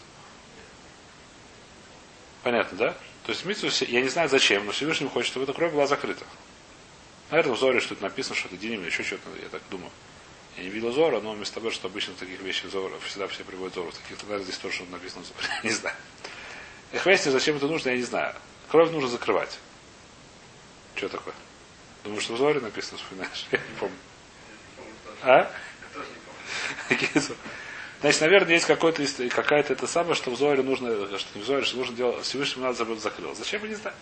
Понятно, 2.44 2.78
да? 2.78 2.98
То 3.26 3.32
есть 3.32 3.46
митсу, 3.46 3.68
я 3.86 4.02
не 4.02 4.10
знаю 4.10 4.30
зачем, 4.30 4.66
но 4.66 4.72
Всевышний 4.72 5.08
хочет, 5.08 5.30
чтобы 5.30 5.44
эта 5.44 5.54
кровь 5.54 5.74
была 5.74 5.88
закрыта. 5.88 6.26
Наверное, 7.30 7.56
в 7.56 7.60
Зоре 7.60 7.80
что-то 7.80 8.04
написано, 8.04 8.36
что 8.36 8.48
это 8.48 8.58
день 8.58 8.74
или 8.74 8.86
еще 8.86 9.04
что-то, 9.04 9.30
я 9.42 9.50
так 9.50 9.62
думаю. 9.70 9.92
Я 10.58 10.64
не 10.64 10.70
видел 10.70 10.92
Зора, 10.92 11.20
но 11.20 11.34
вместо 11.34 11.56
того, 11.56 11.70
что 11.70 11.88
обычно 11.88 12.14
таких 12.14 12.40
вещей 12.42 12.70
Зора, 12.70 12.94
всегда 13.06 13.28
все 13.28 13.44
приводят 13.44 13.76
Зору. 13.76 13.92
Таких 13.92 14.18
тогда 14.18 14.40
здесь 14.40 14.58
тоже 14.58 14.76
что-то 14.76 14.92
написано 14.92 15.26
Зора. 15.26 15.60
не 15.64 15.72
знаю. 15.72 15.96
Их 16.96 17.06
выяснить, 17.06 17.34
зачем 17.34 17.58
это 17.58 17.68
нужно, 17.68 17.90
я 17.90 17.98
не 17.98 18.04
знаю. 18.04 18.34
Кровь 18.72 18.90
нужно 18.92 19.10
закрывать. 19.10 19.60
Что 20.96 21.10
такое? 21.10 21.34
Думаю, 22.06 22.22
что 22.22 22.36
в 22.36 22.38
Зоре 22.38 22.62
написано, 22.62 22.98
вспоминаешь? 22.98 23.46
Я 23.52 23.58
не 23.58 23.76
помню. 23.78 23.96
А? 25.22 25.52
Значит, 28.00 28.22
наверное, 28.22 28.54
есть 28.54 28.66
какой-то, 28.66 29.04
какая-то 29.30 29.74
это 29.74 29.88
самое, 29.88 30.16
что 30.16 30.32
в 30.32 30.38
Зоре 30.38 30.64
нужно, 30.64 31.18
что 31.18 31.38
не 31.38 31.42
в 31.42 31.46
Зоре, 31.46 31.66
что 31.66 31.76
нужно 31.78 31.98
делать, 31.98 32.24
Всевышнему 32.24 32.66
надо 32.66 32.78
забыть 32.78 33.02
закрыл. 33.02 33.36
Зачем, 33.36 33.62
я 33.64 33.70
не 33.70 33.76
знаю. 33.76 33.96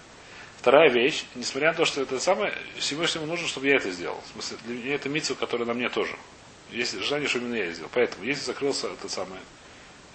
Вторая 0.60 0.92
вещь, 0.92 1.26
несмотря 1.34 1.70
на 1.70 1.78
то, 1.78 1.86
что 1.86 2.00
это 2.00 2.20
самое, 2.20 2.54
Всевышнему 2.78 3.26
нужно, 3.26 3.48
чтобы 3.48 3.68
я 3.68 3.78
это 3.78 3.90
сделал. 3.90 4.22
В 4.28 4.34
смысле, 4.34 4.58
для 4.66 4.76
меня 4.76 4.96
это 4.96 5.10
митсу, 5.10 5.36
которая 5.36 5.68
на 5.68 5.74
мне 5.74 5.90
тоже. 5.90 6.16
Есть 6.70 7.00
желание, 7.00 7.28
чтобы 7.28 7.46
именно 7.46 7.58
я 7.58 7.66
это 7.66 7.74
сделал. 7.74 7.92
Поэтому, 7.92 8.24
если 8.24 8.44
закрылся 8.44 8.90
это 8.90 9.10
самое, 9.10 9.42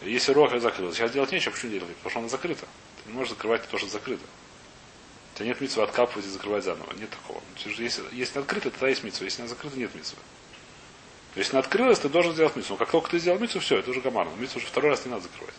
если 0.03 0.33
роха 0.33 0.61
закрылась, 0.61 0.97
сейчас 0.97 1.11
делать 1.11 1.33
нечего, 1.33 1.53
почему 1.53 1.73
делать? 1.73 1.97
Потому 1.97 2.11
что 2.11 2.19
она 2.21 2.29
закрыта. 2.29 2.67
Ты 3.03 3.11
не 3.11 3.15
можешь 3.15 3.31
закрывать 3.31 3.69
то, 3.69 3.79
что 3.79 3.89
закрыто. 3.89 4.25
У 5.35 5.39
тебя 5.39 5.49
нет 5.49 5.61
митсу 5.61 5.83
откапывать 5.83 6.27
и 6.27 6.29
закрывать 6.29 6.65
заново. 6.65 6.93
Нет 6.95 7.11
такого. 7.11 7.43
Если, 7.65 8.03
если 8.13 8.39
открыто, 8.39 8.71
тогда 8.71 8.89
есть 8.89 9.05
митсу. 9.05 9.25
Если 9.25 9.43
она 9.43 9.49
закрыта, 9.49 9.79
нет 9.79 9.95
митсу. 9.95 10.17
Если 11.35 11.53
она 11.53 11.61
открылась, 11.61 11.99
ты 11.99 12.09
должен 12.09 12.33
сделать 12.33 12.57
митсу. 12.57 12.73
Но 12.73 12.77
как 12.77 12.91
только 12.91 13.11
ты 13.11 13.19
сделал 13.19 13.39
митсу, 13.39 13.61
все, 13.61 13.79
это 13.79 13.91
уже 13.91 14.01
гамарно. 14.01 14.31
Митсу 14.37 14.59
уже 14.59 14.67
второй 14.67 14.91
раз 14.91 15.05
не 15.05 15.11
надо 15.11 15.25
закрывать. 15.25 15.55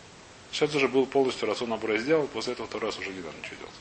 Сейчас 0.52 0.74
уже 0.74 0.88
был 0.88 1.06
полностью 1.06 1.46
раз 1.46 1.62
он 1.62 1.70
набора 1.70 1.96
сделал, 1.98 2.26
после 2.26 2.54
этого 2.54 2.66
второй 2.66 2.90
раз 2.90 2.98
уже 2.98 3.10
не 3.10 3.20
надо 3.20 3.36
ничего 3.38 3.56
делать. 3.56 3.74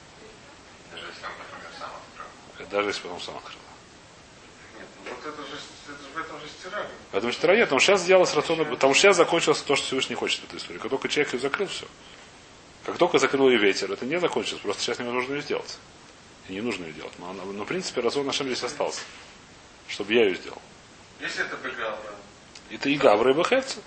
Даже 2.70 2.90
если 2.90 3.02
потом 3.02 3.20
сам 3.20 3.38
открыл. 3.38 3.58
Нет, 4.78 4.88
ну 5.04 5.12
вот 5.16 5.26
это 5.26 5.42
же. 5.42 5.58
Поэтому 7.12 7.32
стира 7.34 7.56
нет, 7.56 7.66
потому 7.66 7.80
что 7.80 7.94
сейчас 7.94 8.02
сделалось 8.02 8.34
рацион, 8.34 8.66
потому 8.66 8.94
что 8.94 9.02
сейчас 9.02 9.18
закончилось 9.18 9.62
то, 9.62 9.76
что 9.76 9.86
Всевышний 9.86 10.16
хочет 10.16 10.42
в 10.42 10.44
этой 10.46 10.58
истории. 10.58 10.78
Как 10.78 10.90
только 10.90 11.08
человек 11.08 11.34
ее 11.34 11.40
закрыл, 11.40 11.68
все. 11.68 11.86
Как 12.86 12.98
только 12.98 13.18
закрыл 13.20 13.50
ее 13.50 13.58
ветер, 13.58 13.92
это 13.92 14.06
не 14.06 14.20
закончилось, 14.20 14.62
просто 14.62 14.82
сейчас 14.82 15.00
невозможно 15.00 15.36
ее 15.36 15.42
сделать. 15.42 15.78
И 16.48 16.54
не 16.54 16.62
нужно 16.62 16.86
ее 16.86 16.94
делать. 16.94 17.14
Но, 17.20 17.30
она, 17.30 17.44
но 17.44 17.64
в 17.64 17.68
принципе, 17.68 18.02
разон 18.02 18.26
нашем 18.26 18.48
здесь 18.48 18.64
остался. 18.64 19.02
Чтобы 19.88 20.14
я 20.14 20.26
ее 20.26 20.36
сделал. 20.36 20.62
Если 21.20 21.46
это 21.46 21.56
Бегавра. 21.58 22.16
Это 22.70 22.90
и 22.90 22.98
Гавра, 22.98 23.32
и 23.32 23.34
Бахевца. 23.34 23.80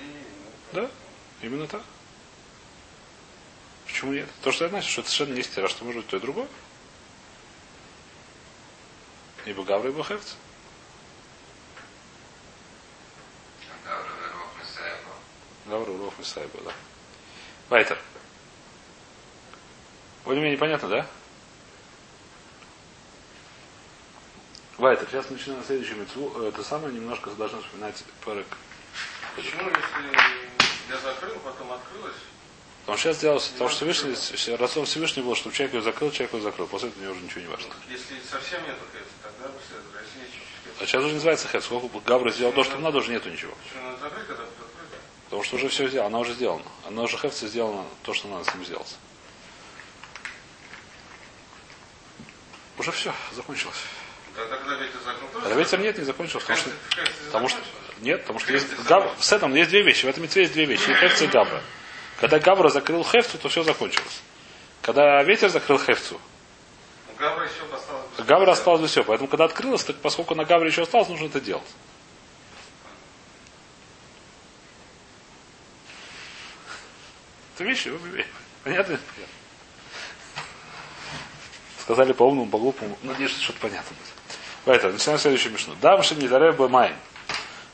И, 0.00 0.74
Да, 0.74 0.90
именно 1.42 1.66
так. 1.66 1.82
Почему 3.86 4.12
нет? 4.12 4.28
То, 4.42 4.52
что 4.52 4.64
я 4.64 4.70
значит, 4.70 4.90
что 4.90 5.00
это 5.00 5.10
совершенно 5.10 5.36
не 5.36 5.42
стира, 5.42 5.68
что 5.68 5.84
может 5.84 6.02
быть 6.02 6.10
то 6.10 6.16
и 6.16 6.20
другое. 6.20 6.48
Ибо 9.46 9.64
Гавра 9.64 9.90
и 9.90 9.92
Бахевца. 9.92 10.36
Гавра, 15.70 15.92
Уров 15.92 16.18
и 16.18 16.24
Сайба, 16.24 16.60
да. 16.64 16.72
Вайтер. 17.68 17.96
Более-менее 20.24 20.56
непонятно, 20.56 20.88
да? 20.88 21.06
Вайтер, 24.78 25.06
сейчас 25.08 25.30
начинаем 25.30 25.62
следующую 25.62 26.00
митцву. 26.00 26.42
Это 26.42 26.64
самое 26.64 26.92
немножко 26.92 27.30
должны 27.30 27.62
вспоминать 27.62 28.02
парик. 28.24 28.46
Почему, 29.36 29.62
если 29.68 30.90
я 30.90 30.98
закрыл, 30.98 31.36
потом 31.44 31.70
открылось? 31.72 32.16
Потому 32.80 32.98
что 32.98 33.08
сейчас 33.08 33.16
сделалось, 33.18 33.46
потому 33.48 33.70
что 33.70 33.92
Всевышний, 33.92 34.56
рацион 34.56 34.86
Всевышний 34.86 35.22
был, 35.22 35.36
чтобы 35.36 35.54
человек 35.54 35.74
ее 35.74 35.82
закрыл, 35.82 36.10
человек 36.10 36.34
ее 36.34 36.40
закрыл. 36.40 36.66
После 36.66 36.88
этого 36.88 37.02
мне 37.02 37.12
уже 37.12 37.20
ничего 37.20 37.42
не 37.42 37.46
важно. 37.46 37.72
Если 37.88 38.16
совсем 38.28 38.60
нету 38.62 38.80
хеца, 38.92 39.04
тогда 39.22 39.54
есть 39.54 40.32
чуть-чуть 40.32 40.82
А 40.82 40.86
сейчас 40.86 41.04
уже 41.04 41.14
называется. 41.14 41.46
Сколько 41.60 42.00
Гавра 42.00 42.32
сделал 42.32 42.52
то, 42.52 42.64
что 42.64 42.76
надо, 42.78 42.98
уже 42.98 43.12
нету 43.12 43.30
ничего. 43.30 43.52
Почему 43.62 43.84
надо 43.84 44.00
закрыть, 44.00 44.26
когда? 44.26 44.42
Потому 45.30 45.44
что 45.44 45.56
уже 45.56 45.68
все 45.68 45.86
сделано, 45.86 46.08
она 46.08 46.18
уже 46.18 46.34
сделана. 46.34 46.64
Она 46.88 47.02
уже 47.02 47.16
хефце 47.16 47.46
сделана 47.46 47.84
то, 48.02 48.12
что 48.12 48.26
надо 48.26 48.50
с 48.50 48.52
ним 48.52 48.64
сделать. 48.64 48.96
Уже 52.76 52.90
все, 52.90 53.14
закончилось. 53.30 53.76
А 55.44 55.54
ветер 55.54 55.78
нет, 55.78 55.98
не 55.98 56.04
закончилось, 56.04 56.42
потому 56.44 56.58
что, 56.58 56.70
потому 57.26 57.48
что 57.48 57.58
нет, 58.00 58.22
потому 58.22 58.38
что 58.40 58.52
есть 58.52 58.66
гавра. 58.88 59.14
В 59.16 59.32
этом 59.32 59.54
есть 59.54 59.70
две 59.70 59.82
вещи. 59.82 60.04
В 60.04 60.08
этом 60.08 60.24
митве 60.24 60.42
есть 60.42 60.54
две 60.54 60.64
вещи. 60.64 60.90
И 60.90 60.94
хефце 60.94 61.26
и 61.26 61.28
гавра. 61.28 61.62
Когда 62.18 62.40
гавра 62.40 62.68
закрыл 62.68 63.04
хефцу, 63.04 63.38
то 63.38 63.48
все 63.48 63.62
закончилось. 63.62 64.22
Когда 64.82 65.22
ветер 65.22 65.48
закрыл 65.48 65.78
хефцу, 65.78 66.20
Гавра 67.18 67.44
еще 67.44 67.72
осталось... 67.72 68.26
гавра 68.26 68.86
все. 68.86 69.04
Поэтому, 69.04 69.28
когда 69.28 69.44
открылось, 69.44 69.84
так 69.84 69.96
поскольку 69.96 70.34
на 70.34 70.44
гавре 70.44 70.70
еще 70.70 70.82
осталось, 70.82 71.08
нужно 71.08 71.26
это 71.26 71.40
делать. 71.40 71.68
Вещи, 77.60 77.88
обе 77.88 78.10
вещи. 78.10 78.28
Понятно? 78.64 78.98
Понятно. 79.14 79.34
Сказали 81.82 82.12
по 82.12 82.22
умному, 82.22 82.50
по 82.50 82.58
глупому. 82.58 82.98
Надеюсь, 83.02 83.32
что 83.32 83.42
что-то 83.42 83.60
понятно 83.60 83.96
будет. 83.96 84.38
Поэтому 84.64 84.92
начинаем 84.94 85.20
следующую 85.20 85.52
мишну. 85.52 85.74
Дам 85.80 86.02
не 86.16 86.52
бы 86.52 86.68
майн. 86.68 86.94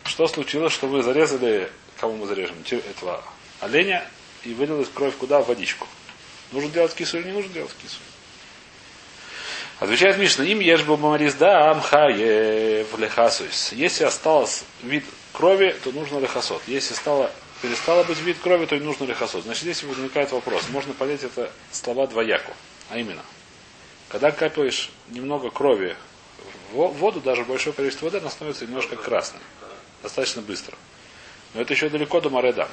Что 0.04 0.26
случилось, 0.26 0.72
что 0.72 0.86
вы 0.86 1.02
зарезали, 1.02 1.70
кому 2.00 2.16
мы 2.16 2.26
зарежем, 2.26 2.56
этого 2.70 3.22
оленя, 3.60 4.04
и 4.44 4.54
вылилась 4.54 4.88
кровь 4.92 5.16
куда? 5.16 5.40
В 5.40 5.48
водичку. 5.48 5.86
Нужно 6.52 6.70
делать 6.70 6.94
кису 6.94 7.18
или 7.18 7.26
не 7.26 7.32
нужно 7.32 7.52
делать 7.52 7.74
кису? 7.82 7.98
Отвечает 9.78 10.16
Мишна, 10.16 10.44
им 10.44 10.60
ешь 10.60 10.84
бы 10.84 10.96
мамарис 10.96 11.34
да 11.34 11.70
амхаев 11.70 12.98
лехасуис. 12.98 13.72
Если 13.72 14.04
осталось 14.04 14.64
вид 14.82 15.04
крови, 15.32 15.76
то 15.84 15.92
нужно 15.92 16.18
лехасот. 16.18 16.62
Если 16.66 16.94
стало, 16.94 17.30
перестало 17.62 18.04
быть 18.04 18.18
вид 18.18 18.38
крови, 18.38 18.66
то 18.66 18.76
не 18.76 18.84
нужно 18.84 19.04
лехасот. 19.04 19.44
Значит, 19.44 19.62
здесь 19.62 19.82
возникает 19.82 20.32
вопрос. 20.32 20.68
Можно 20.68 20.94
понять 20.94 21.22
это 21.22 21.50
слова 21.72 22.06
двояко. 22.06 22.52
А 22.88 22.98
именно, 22.98 23.22
когда 24.08 24.30
капаешь 24.30 24.90
немного 25.08 25.50
крови 25.50 25.96
в 26.70 26.76
во- 26.76 26.88
в 26.88 26.94
воду, 26.98 27.20
даже 27.20 27.44
большое 27.44 27.74
количество 27.74 28.06
воды, 28.06 28.18
она 28.18 28.30
становится 28.30 28.66
немножко 28.66 28.96
красной. 28.96 29.40
Достаточно 30.02 30.42
быстро. 30.42 30.76
Но 31.54 31.62
это 31.62 31.72
еще 31.72 31.88
далеко 31.88 32.20
до 32.20 32.30
маредам. 32.30 32.68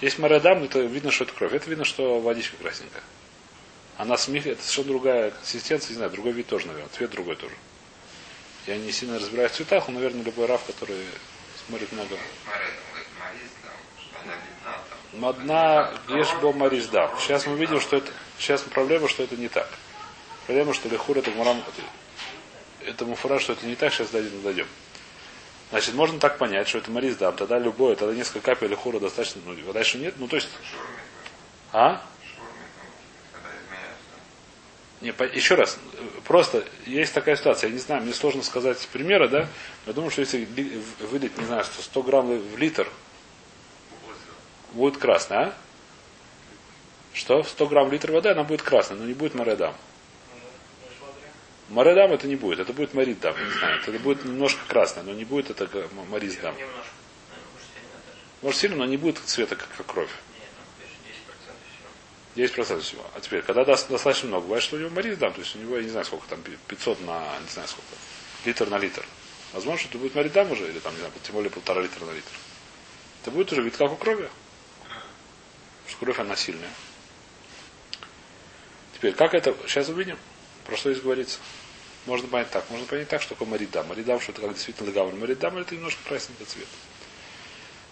Есть 0.00 0.18
маредам, 0.18 0.62
это 0.62 0.80
видно, 0.80 1.10
что 1.10 1.24
это 1.24 1.32
кровь. 1.32 1.52
Это 1.52 1.68
видно, 1.68 1.84
что 1.84 2.20
водичка 2.20 2.56
красненькая. 2.56 3.02
Она 3.96 4.16
смех, 4.16 4.46
это 4.46 4.60
совершенно 4.60 4.88
другая 4.88 5.30
консистенция, 5.30 5.90
не 5.90 5.96
знаю, 5.96 6.10
другой 6.10 6.32
вид 6.32 6.46
тоже, 6.46 6.66
наверное, 6.66 6.90
цвет 6.90 7.10
другой 7.10 7.36
тоже. 7.36 7.54
Я 8.66 8.76
не 8.76 8.90
сильно 8.92 9.18
разбираюсь 9.18 9.52
в 9.52 9.56
цветах, 9.56 9.88
но, 9.88 9.94
наверное, 9.94 10.24
любой 10.24 10.46
раф, 10.46 10.64
который 10.64 11.04
смотрит 11.66 11.92
много. 11.92 12.16
Мадна 15.18 15.90
Ешбо 16.08 16.52
Марис, 16.52 16.86
да. 16.88 17.10
Сейчас 17.20 17.46
мы 17.46 17.56
видим, 17.56 17.80
что 17.80 17.96
это. 17.96 18.10
Сейчас 18.38 18.62
проблема, 18.62 19.08
что 19.08 19.22
это 19.22 19.36
не 19.36 19.48
так. 19.48 19.68
Проблема, 20.46 20.74
что 20.74 20.88
Лехур 20.88 21.18
это 21.18 21.30
Гмарам. 21.30 21.62
Это 22.84 23.04
муфура, 23.06 23.38
что 23.38 23.52
это 23.54 23.66
не 23.66 23.76
так, 23.76 23.92
сейчас 23.92 24.10
дойдем. 24.10 24.42
дойдем. 24.42 24.66
Значит, 25.70 25.94
можно 25.94 26.18
так 26.20 26.38
понять, 26.38 26.68
что 26.68 26.78
это 26.78 26.90
Марис 26.90 27.16
дам, 27.16 27.34
тогда 27.34 27.58
любое, 27.58 27.96
тогда 27.96 28.14
несколько 28.14 28.40
капель 28.40 28.68
Лехура 28.68 29.00
достаточно, 29.00 29.40
ну, 29.44 29.72
дальше 29.72 29.98
нет, 29.98 30.14
ну 30.18 30.28
то 30.28 30.36
есть. 30.36 30.48
А? 31.72 32.00
Не, 35.00 35.12
по- 35.12 35.24
еще 35.24 35.54
раз, 35.54 35.78
просто 36.24 36.64
есть 36.86 37.12
такая 37.12 37.36
ситуация, 37.36 37.68
я 37.68 37.74
не 37.74 37.80
знаю, 37.80 38.02
мне 38.02 38.12
сложно 38.14 38.42
сказать 38.42 38.86
примера, 38.92 39.26
да, 39.26 39.48
я 39.86 39.92
думаю, 39.92 40.10
что 40.10 40.20
если 40.20 40.44
ли- 40.44 40.82
вылить, 41.00 41.36
не 41.38 41.44
знаю, 41.44 41.64
что 41.64 41.82
100 41.82 42.02
грамм 42.02 42.38
в 42.38 42.58
литр, 42.58 42.86
будет 44.74 44.98
красная, 44.98 45.38
а? 45.38 45.54
Что? 47.12 47.42
В 47.42 47.48
100 47.48 47.66
грамм 47.68 47.92
литр 47.92 48.10
воды 48.10 48.28
она 48.28 48.42
будет 48.42 48.62
красная, 48.62 48.98
но 48.98 49.06
не 49.06 49.14
будет 49.14 49.34
маредам. 49.34 49.74
Маредам 51.68 52.12
это 52.12 52.26
не 52.26 52.36
будет, 52.36 52.58
это 52.58 52.72
будет 52.72 52.92
маридам, 52.92 53.34
не 53.42 53.50
знаю. 53.52 53.80
Это 53.80 53.98
будет 53.98 54.24
немножко 54.24 54.60
красное, 54.68 55.02
но 55.02 55.12
не 55.12 55.24
будет 55.24 55.50
это 55.50 55.88
мариздам. 56.10 56.54
Может, 58.42 58.60
сильно 58.60 58.76
но 58.76 58.84
не 58.84 58.98
будет 58.98 59.18
цвета, 59.18 59.56
как, 59.56 59.68
как 59.74 59.86
кровь. 59.86 60.10
Нет, 60.36 60.50
ну, 60.58 60.76
то 60.76 60.84
есть 62.36 62.58
10% 62.58 62.58
всего. 62.58 62.74
10% 62.74 62.80
всего. 62.82 63.02
А 63.14 63.20
теперь, 63.20 63.40
когда 63.40 63.64
даст 63.64 63.88
достаточно 63.88 64.28
много, 64.28 64.42
бывает, 64.42 64.62
что 64.62 64.76
у 64.76 64.78
него 64.78 64.90
мариздам, 64.90 65.32
то 65.32 65.40
есть 65.40 65.56
у 65.56 65.60
него, 65.60 65.76
я 65.78 65.82
не 65.82 65.88
знаю, 65.88 66.04
сколько 66.04 66.28
там, 66.28 66.40
500 66.68 67.00
на, 67.06 67.20
не 67.40 67.48
знаю 67.48 67.68
сколько, 67.68 67.94
литр 68.44 68.68
на 68.68 68.76
литр. 68.76 69.06
Возможно, 69.54 69.78
что 69.78 69.88
это 69.88 69.98
будет 69.98 70.14
маридам 70.14 70.50
уже, 70.50 70.68
или 70.68 70.78
там, 70.80 70.92
не 70.92 70.98
знаю, 70.98 71.12
тем 71.22 71.34
более 71.34 71.50
полтора 71.50 71.80
литра 71.80 72.04
на 72.04 72.10
литр. 72.10 72.32
Это 73.22 73.30
будет 73.30 73.50
уже 73.52 73.62
вид 73.62 73.76
как 73.76 73.90
у 73.90 73.96
крови. 73.96 74.28
Что 75.94 76.04
кровь 76.04 76.18
она 76.18 76.36
сильная. 76.36 76.70
Теперь, 78.94 79.14
как 79.14 79.34
это, 79.34 79.54
сейчас 79.66 79.88
увидим, 79.88 80.18
про 80.66 80.76
что 80.76 80.92
здесь 80.92 81.02
говорится. 81.02 81.38
Можно 82.06 82.28
понять 82.28 82.50
так. 82.50 82.68
Можно 82.70 82.86
понять 82.86 83.08
так, 83.08 83.22
что 83.22 83.34
такое 83.34 83.48
маридам. 83.48 83.86
Маридам, 83.88 84.20
что 84.20 84.32
это 84.32 84.42
как 84.42 84.54
действительно 84.54 84.88
легавр. 84.88 85.14
Маридам 85.14 85.56
это 85.58 85.74
немножко 85.74 86.00
красненький 86.06 86.44
цвет. 86.44 86.68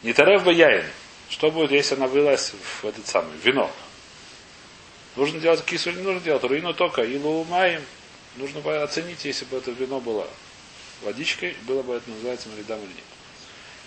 Не 0.03 0.13
тарев 0.13 0.45
бы 0.45 0.53
яин. 0.53 0.85
Что 1.29 1.51
будет, 1.51 1.71
если 1.71 1.95
она 1.95 2.07
вылазит 2.09 2.55
в 2.83 2.85
этот 2.85 3.07
самый 3.07 3.37
вино? 3.43 3.71
Нужно 5.17 5.41
делать 5.41 5.65
кису 5.65 5.91
или 5.91 5.99
не 5.99 6.03
нужно 6.03 6.21
делать? 6.21 6.45
Руину 6.45 6.75
только. 6.75 7.03
И 7.03 7.19
лумаем. 7.19 7.83
Нужно 8.37 8.83
оценить, 8.83 9.25
если 9.25 9.45
бы 9.47 9.59
это 9.59 9.71
вино 9.71 10.01
было 10.01 10.27
водичкой, 11.03 11.57
было 11.63 11.83
бы 11.83 11.95
это 11.95 12.11
называется 12.11 12.49
маридам 12.49 12.79
или 12.81 12.89
нет. 12.89 13.05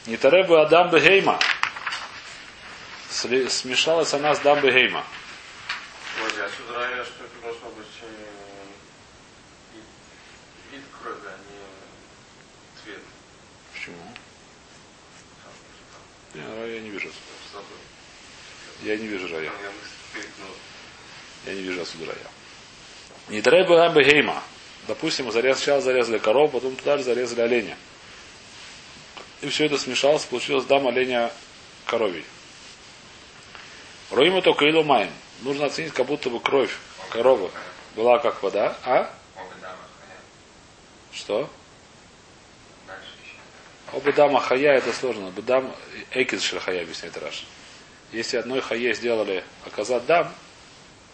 Не 0.07 0.17
тарев 0.17 0.47
бы 0.47 0.61
адам 0.61 0.91
бегейма. 0.91 1.39
Смешалась 3.15 4.13
она 4.13 4.35
с 4.35 4.39
дам 4.39 4.59
бегейма. 4.59 5.05
Вроде 6.19 6.43
отсюда 6.43 7.05
что 7.05 7.23
это 7.23 7.41
должно 7.41 7.69
быть 7.69 7.87
вид 10.69 10.81
крови, 11.01 11.17
а 11.25 11.37
не 11.37 12.83
цвет. 12.83 13.01
Почему? 13.73 13.95
Я, 16.33 16.65
я 16.65 16.81
не 16.81 16.89
вижу. 16.89 17.09
Я 18.83 18.97
не 18.97 19.07
вижу 19.07 19.29
рая. 19.29 19.51
Я 21.45 21.53
не 21.53 21.61
вижу 21.61 21.81
отсюда 21.81 22.07
рая. 22.07 22.27
Не 23.29 23.41
треба 23.41 23.89
бы 23.91 24.03
гейма. 24.03 24.43
Допустим, 24.87 25.31
зарез, 25.31 25.57
сначала 25.57 25.81
зарезали 25.81 26.17
корову, 26.17 26.49
потом 26.49 26.75
туда 26.75 26.97
же 26.97 27.03
зарезали 27.03 27.41
оленя. 27.41 27.77
И 29.41 29.47
все 29.47 29.67
это 29.67 29.77
смешалось, 29.77 30.25
получилось 30.25 30.65
дам 30.65 30.85
оленя 30.85 31.31
коровий. 31.85 32.25
Роим 34.11 34.35
это 34.35 34.53
каилу 34.53 34.83
маем. 34.83 35.11
Нужно 35.41 35.65
оценить, 35.65 35.93
как 35.93 36.05
будто 36.05 36.29
бы 36.29 36.39
кровь 36.39 36.75
коровы 37.09 37.49
была 37.95 38.19
как 38.19 38.41
вода, 38.43 38.77
а? 38.83 39.11
Что? 41.11 41.49
Оба 43.93 44.11
дама 44.11 44.41
хая 44.41 44.73
это 44.73 44.91
сложно. 44.91 45.31
Бедам 45.31 45.73
экиз 46.11 46.41
шерхая 46.41 46.81
объясняет 46.81 47.17
Раш. 47.17 47.45
Если 48.11 48.37
одной 48.37 48.61
хае 48.61 48.93
сделали 48.93 49.43
аказат 49.65 50.05
дам, 50.05 50.33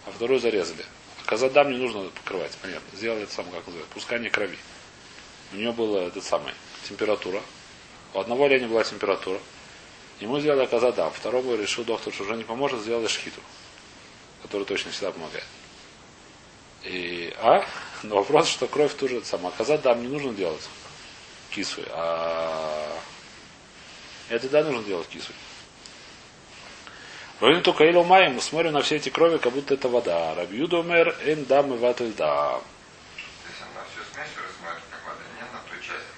а 0.05 0.11
вторую 0.11 0.39
зарезали. 0.39 0.85
Аказат 1.23 1.53
дам 1.53 1.71
не 1.71 1.77
нужно 1.77 2.09
покрывать, 2.09 2.57
понятно. 2.61 2.97
Сделали 2.97 3.23
это 3.23 3.33
самое, 3.33 3.55
как 3.55 3.67
называется, 3.67 3.93
пускание 3.93 4.31
крови. 4.31 4.57
У 5.53 5.57
нее 5.57 5.71
была 5.71 6.03
это 6.03 6.21
самое, 6.21 6.55
температура. 6.87 7.41
У 8.13 8.19
одного 8.19 8.45
оленя 8.45 8.67
была 8.67 8.83
температура. 8.83 9.39
Ему 10.21 10.39
сделали 10.39 10.63
аказат 10.63 10.95
дам. 10.95 11.11
Второму 11.11 11.55
решил 11.55 11.83
доктор, 11.83 12.13
что 12.13 12.23
уже 12.23 12.35
не 12.35 12.43
поможет, 12.43 12.79
сделали 12.81 13.07
шхиту. 13.07 13.41
Который 14.43 14.63
точно 14.65 14.91
всегда 14.91 15.11
помогает. 15.11 15.45
И, 16.83 17.33
а? 17.39 17.65
Но 18.03 18.15
вопрос, 18.15 18.47
что 18.47 18.67
кровь 18.67 18.93
тоже 18.93 19.23
сама. 19.25 19.49
Аказат 19.49 19.81
дам 19.81 20.01
не 20.01 20.07
нужно 20.07 20.33
делать 20.33 20.61
кису, 21.51 21.81
а 21.89 22.99
это 24.29 24.47
да 24.49 24.63
нужно 24.63 24.83
делать 24.83 25.07
кису. 25.07 25.33
Ровим 27.39 27.61
только 27.61 27.83
Майм, 28.03 28.35
мы 28.35 28.41
смотрим 28.41 28.73
на 28.73 28.81
все 28.81 28.95
эти 28.95 29.09
крови, 29.09 29.37
как 29.37 29.51
будто 29.51 29.73
это 29.73 29.89
вода. 29.89 30.35
Рабьюда 30.35 30.77
умер, 30.77 31.15
эн 31.25 31.45
дам 31.45 31.73
и 31.73 31.77
ватель 31.77 32.13
да. 32.13 32.61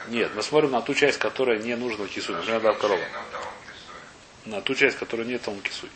Нет, 0.08 0.32
мы 0.36 0.44
смотрим 0.44 0.72
на 0.72 0.82
ту 0.82 0.94
часть, 0.94 1.18
которая 1.18 1.60
не 1.60 1.76
нужна 1.76 2.08
кису, 2.08 2.34
например, 2.34 2.62
да, 2.62 2.74
корова. 2.74 3.02
На 4.46 4.62
ту 4.62 4.76
часть, 4.76 4.98
которая 4.98 5.26
нет 5.26 5.42
там 5.42 5.60
кисуй. 5.62 5.90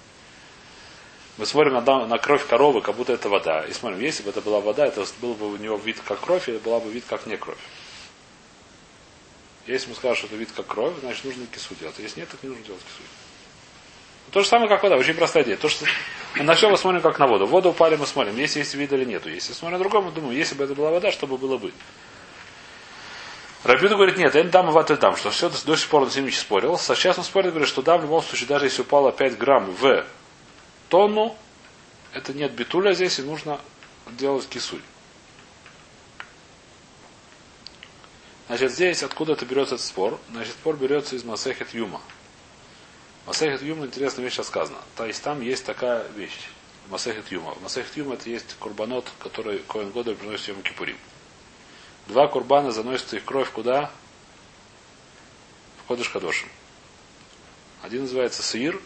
Мы 1.38 1.46
смотрим 1.46 1.74
на, 1.74 2.08
на 2.08 2.18
кровь 2.18 2.48
коровы, 2.48 2.82
как 2.82 2.96
будто 2.96 3.14
это 3.14 3.30
вода. 3.30 3.64
И 3.66 3.74
смотрим, 3.74 4.00
если 4.00 4.24
бы 4.24 4.30
это 4.32 4.42
была 4.42 4.60
вода, 4.60 4.86
это 4.88 5.06
был 5.22 5.36
бы 5.36 5.52
у 5.52 5.58
него 5.58 5.78
вид 5.78 6.00
как 6.06 6.20
кровь, 6.20 6.50
или 6.50 6.58
была 6.58 6.80
бы 6.80 6.90
вид 6.90 7.04
как 7.08 7.28
не 7.28 7.38
кровь. 7.38 7.58
Если 9.68 9.90
мы 9.90 9.96
скажем, 9.96 10.16
что 10.16 10.28
это 10.28 10.36
вид 10.38 10.50
как 10.56 10.66
кровь, 10.66 10.94
значит 11.02 11.26
нужно 11.26 11.46
кису 11.46 11.76
делать. 11.76 11.96
Если 12.00 12.22
нет, 12.22 12.30
так 12.30 12.42
не 12.42 12.50
нужно 12.50 12.64
делать 12.64 12.82
кису. 12.82 13.04
То 14.32 14.42
же 14.42 14.48
самое, 14.48 14.70
как 14.70 14.82
вода. 14.82 14.96
Очень 14.96 15.14
простая 15.14 15.44
идея. 15.44 15.58
То, 15.58 15.70
что 15.70 15.86
на 16.36 16.56
все 16.56 16.70
мы 16.70 16.78
смотрим 16.78 17.02
как 17.02 17.20
на 17.20 17.28
воду. 17.28 17.46
В 17.46 17.50
воду 17.50 17.70
упали, 17.70 17.96
мы 17.96 18.06
смотрим, 18.08 18.36
если 18.38 18.60
есть 18.60 18.74
вид 18.74 18.92
или 18.92 19.06
нету. 19.06 19.30
Если 19.30 19.54
смотрим 19.54 19.78
на 19.78 19.84
другом, 19.84 20.06
мы 20.06 20.12
думаем, 20.12 20.36
если 20.36 20.56
бы 20.56 20.64
это 20.64 20.74
была 20.74 20.92
вода, 20.92 21.12
что 21.12 21.28
бы 21.28 21.38
было 21.38 21.58
бы. 21.58 21.72
Рабиуда 23.64 23.96
говорит, 23.96 24.18
нет, 24.18 24.36
это 24.36 24.50
дам 24.50 24.72
ватель 24.72 24.98
дам, 24.98 25.16
что 25.16 25.32
все 25.32 25.50
до 25.50 25.76
сих 25.76 25.90
пор 25.90 26.04
он 26.04 26.12
с 26.12 26.16
ним 26.16 26.32
спорил. 26.32 26.78
Сейчас 26.78 27.18
он 27.18 27.24
спорит, 27.24 27.52
говорит, 27.52 27.68
что 27.68 27.82
да, 27.82 27.98
в 27.98 28.04
любом 28.04 28.22
случае, 28.22 28.48
даже 28.48 28.66
если 28.66 28.82
упало 28.82 29.12
5 29.12 29.38
грамм 29.38 29.72
в 29.72 30.06
тонну, 30.90 31.36
это 32.14 32.34
нет 32.34 32.54
битуля 32.54 32.94
здесь, 32.94 33.20
и 33.20 33.24
нужно 33.24 33.60
делать 34.12 34.48
кисуль. 34.48 34.82
Значит, 38.48 38.72
здесь 38.72 39.04
откуда 39.04 39.34
это 39.34 39.46
берется 39.46 39.76
этот 39.76 39.86
спор? 39.86 40.20
Значит, 40.32 40.54
спор 40.54 40.78
берется 40.78 41.16
из 41.16 41.26
Масехет 41.26 41.74
Юма. 41.74 42.02
Масехет 43.26 43.62
Юма 43.62 43.88
интересная 43.88 44.24
вещь 44.24 44.38
рассказана. 44.38 44.80
То 44.96 45.06
есть 45.06 45.22
там 45.22 45.42
есть 45.42 45.66
такая 45.66 46.08
вещь. 46.16 46.48
Масехет 46.90 47.30
Юма. 47.30 47.56
Масехет 47.62 47.98
Юма 47.98 48.14
это 48.14 48.30
есть 48.30 48.56
курбанот, 48.60 49.06
который 49.20 49.60
Коин 49.60 49.90
Года 49.90 50.16
приносит 50.16 50.48
ему 50.48 50.62
Кипурим. 50.62 50.98
Два 52.08 52.28
курбана 52.28 52.72
заносят 52.72 53.14
их 53.14 53.26
кровь 53.26 53.52
куда? 53.52 53.92
В 55.84 55.88
Кодыш 55.88 56.10
Кадошим. 56.10 56.50
Один 57.82 58.02
называется 58.02 58.44
Сир, 58.44 58.82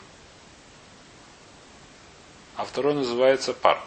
а 2.55 2.65
второй 2.65 2.93
называется 2.93 3.53
Пар. 3.53 3.81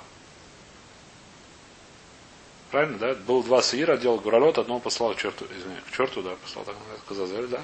Правильно, 2.70 2.98
да? 2.98 3.14
Было 3.14 3.42
два 3.44 3.62
сыира, 3.62 3.96
делал 3.96 4.18
гуралот, 4.18 4.58
одного 4.58 4.80
послал 4.80 5.14
к 5.14 5.18
черту, 5.18 5.46
извини, 5.56 5.76
к 5.88 5.96
черту, 5.96 6.22
да, 6.22 6.34
послал 6.36 6.64
так 6.64 6.74
сказать, 7.04 7.50
да? 7.50 7.62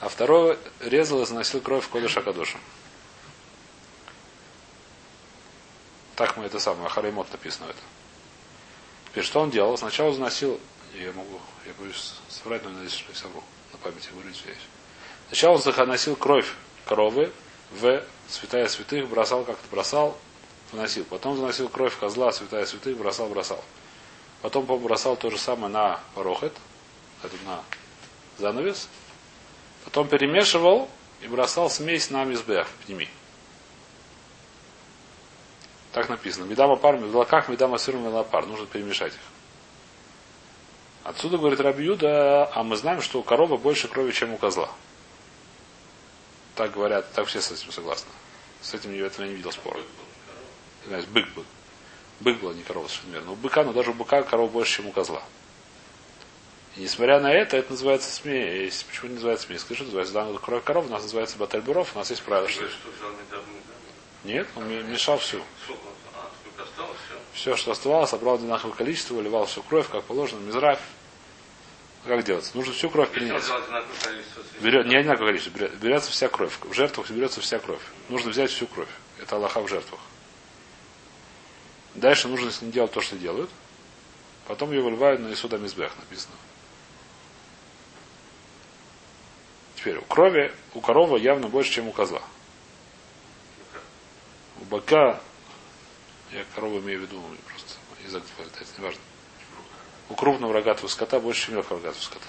А 0.00 0.08
второй 0.08 0.58
резал 0.80 1.22
и 1.22 1.26
заносил 1.26 1.60
кровь 1.60 1.84
в 1.84 1.88
Кодыш 1.88 2.16
Акадоша. 2.16 2.58
Так 6.16 6.36
мы 6.36 6.44
это 6.44 6.58
самое, 6.58 6.88
Хараймот 6.88 7.30
написано 7.30 7.66
это. 7.66 7.78
Теперь 9.06 9.24
что 9.24 9.40
он 9.40 9.50
делал? 9.50 9.78
Сначала 9.78 10.12
заносил, 10.12 10.58
я 10.94 11.12
могу, 11.12 11.40
я 11.66 11.72
боюсь 11.78 12.14
соврать, 12.28 12.62
но 12.64 12.70
надеюсь, 12.70 12.92
что 12.92 13.10
я 13.12 13.18
совру. 13.18 13.42
На 13.72 13.78
памяти 13.78 14.08
говорю 14.12 14.32
связь. 14.34 14.56
Сначала 15.28 15.54
он 15.54 15.62
заносил 15.62 16.16
кровь 16.16 16.52
коровы 16.86 17.32
в 17.70 18.02
святая 18.28 18.68
святых, 18.68 19.08
бросал 19.08 19.44
как-то 19.44 19.66
бросал, 19.70 20.18
выносил. 20.72 21.04
Потом 21.04 21.36
заносил 21.36 21.68
кровь 21.68 21.96
козла, 21.98 22.32
святая 22.32 22.66
святых, 22.66 22.96
бросал, 22.96 23.28
бросал. 23.28 23.62
Потом 24.42 24.66
бросал 24.66 25.16
то 25.16 25.30
же 25.30 25.38
самое 25.38 25.72
на 25.72 26.00
порохет, 26.14 26.52
это 27.22 27.36
на 27.46 27.62
занавес. 28.38 28.88
Потом 29.84 30.08
перемешивал 30.08 30.90
и 31.22 31.28
бросал 31.28 31.70
смесь 31.70 32.10
на 32.10 32.24
мизбех 32.24 32.68
в 32.84 32.88
ними. 32.88 33.08
Так 35.92 36.08
написано. 36.08 36.44
Медама 36.44 36.76
пар, 36.76 36.96
в 36.96 37.16
лаках 37.16 37.48
медама 37.48 37.78
сыр, 37.78 37.96
пар. 38.30 38.46
Нужно 38.46 38.66
перемешать 38.66 39.12
их. 39.12 39.20
Отсюда 41.04 41.36
говорит 41.36 41.60
Рабиуда, 41.60 42.48
а 42.52 42.62
мы 42.62 42.76
знаем, 42.76 43.02
что 43.02 43.18
у 43.18 43.22
коровы 43.22 43.58
больше 43.58 43.88
крови, 43.88 44.12
чем 44.12 44.34
у 44.34 44.38
козла. 44.38 44.70
Так 46.54 46.72
говорят, 46.72 47.10
так 47.12 47.26
все 47.26 47.40
с 47.40 47.50
этим 47.50 47.72
согласны. 47.72 48.10
С 48.60 48.74
этим 48.74 48.94
я 48.94 49.06
этого 49.06 49.26
не 49.26 49.34
видел 49.34 49.50
спора. 49.50 49.80
Знаешь, 50.86 51.06
бык 51.06 51.28
был. 51.34 51.44
Бык 52.20 52.38
был, 52.40 52.50
а 52.50 52.54
не 52.54 52.62
корова 52.62 52.86
совершенно 52.86 53.12
верно. 53.14 53.32
У 53.32 53.34
быка, 53.34 53.64
но 53.64 53.72
даже 53.72 53.90
у 53.90 53.94
быка 53.94 54.22
корова 54.22 54.48
больше, 54.48 54.76
чем 54.76 54.86
у 54.86 54.92
козла. 54.92 55.22
И 56.76 56.80
несмотря 56.80 57.20
на 57.20 57.32
это, 57.32 57.56
это 57.56 57.72
называется 57.72 58.12
смесь. 58.12 58.84
Почему 58.84 59.08
не 59.08 59.14
называется 59.14 59.46
смесь? 59.46 59.60
Скажи, 59.60 59.78
что 59.78 59.84
называется 59.84 60.14
данную 60.14 60.38
кровь 60.38 60.62
коров, 60.62 60.86
у 60.86 60.88
нас 60.88 61.02
называется 61.02 61.36
батальбуров, 61.36 61.94
у 61.94 61.98
нас 61.98 62.10
есть 62.10 62.22
правило, 62.22 62.48
что... 62.48 62.64
Нет, 64.24 64.46
он 64.54 64.68
мешал 64.90 65.18
всю. 65.18 65.42
Все, 67.32 67.56
что 67.56 67.72
оставалось, 67.72 68.10
собрал 68.10 68.34
одинаковое 68.34 68.74
количество, 68.74 69.14
выливал 69.14 69.46
всю 69.46 69.62
кровь, 69.62 69.88
как 69.88 70.04
положено, 70.04 70.40
мизрак. 70.40 70.78
Как 72.04 72.24
делать? 72.24 72.50
Нужно 72.54 72.72
всю 72.72 72.90
кровь 72.90 73.10
принять. 73.10 73.44
Берет, 74.60 74.86
не 74.86 74.96
одинаковое 74.96 75.32
количество, 75.32 75.68
берется 75.68 76.10
вся 76.10 76.28
кровь. 76.28 76.58
В 76.60 76.72
жертвах 76.74 77.10
берется 77.10 77.40
вся 77.40 77.58
кровь. 77.58 77.82
Нужно 78.08 78.30
взять 78.30 78.50
всю 78.50 78.66
кровь. 78.66 78.88
Это 79.20 79.36
Аллаха 79.36 79.60
в 79.60 79.68
жертвах. 79.68 80.00
Дальше 81.94 82.28
нужно 82.28 82.50
с 82.50 82.60
ним 82.60 82.70
делать 82.70 82.92
то, 82.92 83.00
что 83.00 83.16
делают. 83.16 83.50
Потом 84.46 84.72
ее 84.72 84.82
выливают 84.82 85.20
на 85.20 85.32
Исуда 85.32 85.58
Мизбех, 85.58 85.92
написано. 85.96 86.34
Теперь, 89.76 89.98
у 89.98 90.02
крови, 90.02 90.52
у 90.74 90.80
коровы 90.80 91.18
явно 91.18 91.48
больше, 91.48 91.72
чем 91.72 91.88
у 91.88 91.92
козла. 91.92 92.22
У 94.60 94.64
быка, 94.64 95.20
я 96.32 96.44
корову 96.54 96.80
имею 96.80 97.00
в 97.00 97.02
виду, 97.02 97.22
просто 97.48 97.74
язык 98.04 98.22
полетает, 98.36 98.66
неважно. 98.78 99.00
У 100.08 100.14
крупного 100.14 100.52
рогатого 100.52 100.88
скота 100.88 101.20
больше, 101.20 101.46
чем 101.46 101.54
мелкого 101.54 101.78
рогатого 101.78 102.02
скота. 102.02 102.26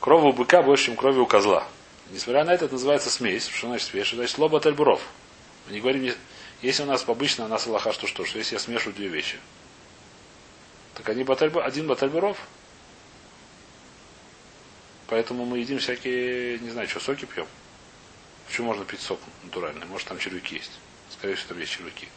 Крови 0.00 0.26
у 0.26 0.32
быка 0.32 0.62
больше, 0.62 0.86
чем 0.86 0.96
крови 0.96 1.18
у 1.18 1.26
козла. 1.26 1.66
Несмотря 2.10 2.44
на 2.44 2.52
это, 2.52 2.66
это 2.66 2.74
называется 2.74 3.10
смесь. 3.10 3.48
Что 3.48 3.68
значит 3.68 3.88
смесь? 3.88 4.06
Что 4.06 4.16
значит 4.16 4.36
лоба 4.38 4.60
тальбуров. 4.60 5.00
Мы 5.66 5.72
не 5.72 5.80
говорим, 5.80 6.14
если 6.60 6.82
у 6.82 6.86
нас 6.86 7.04
обычно 7.08 7.46
у 7.46 7.48
нас 7.48 7.66
Аллаха, 7.66 7.92
что 7.92 8.06
что, 8.06 8.24
что 8.24 8.38
если 8.38 8.56
я 8.56 8.60
смешиваю 8.60 8.94
две 8.94 9.08
вещи, 9.08 9.38
так 10.94 11.08
они 11.08 11.24
баталь, 11.24 11.50
один 11.58 11.86
батальберов. 11.86 12.38
Поэтому 15.06 15.44
мы 15.44 15.58
едим 15.58 15.78
всякие, 15.78 16.58
не 16.58 16.70
знаю, 16.70 16.88
что, 16.88 17.00
соки 17.00 17.24
пьем. 17.24 17.46
Почему 18.46 18.68
можно 18.68 18.84
пить 18.84 19.00
сок 19.00 19.20
натуральный? 19.42 19.86
Может, 19.86 20.08
там 20.08 20.18
червяки 20.18 20.56
есть. 20.56 20.72
Скорее 21.10 21.34
всего, 21.34 21.48
там 21.50 21.60
есть 21.60 21.72
червяки. 21.72 22.08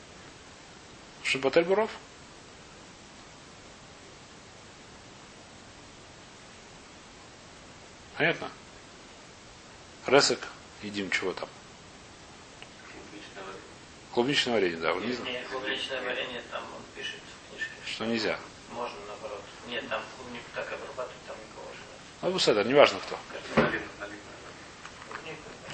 Что 1.28 1.40
батальберов? 1.40 1.92
Понятно? 8.18 8.50
Ресок 10.06 10.40
едим 10.82 11.12
чего 11.12 11.34
там? 11.34 11.50
Клубничное 14.14 14.54
варенье, 14.54 14.78
да. 14.78 14.94
Не 14.94 15.12
знаю, 15.12 15.34
Не, 15.34 15.44
клубничное 15.50 16.02
варенье, 16.02 16.42
там 16.50 16.64
он 16.74 16.82
пишет 16.96 17.20
в 17.20 17.50
книжке, 17.52 17.72
Что 17.86 18.06
нельзя. 18.06 18.40
можно 18.72 18.98
наоборот. 19.10 19.44
Нет, 19.68 19.88
там 19.90 20.02
клубнику 20.16 20.46
так 20.56 20.72
обрабатывать, 20.72 21.26
там 21.28 21.36
никого 21.36 21.74
же 21.74 21.80
Ну, 22.22 22.32
вот 22.32 22.48
это, 22.48 22.64
неважно 22.64 23.00
кто. 23.06 23.20
Клубнику. 23.54 23.84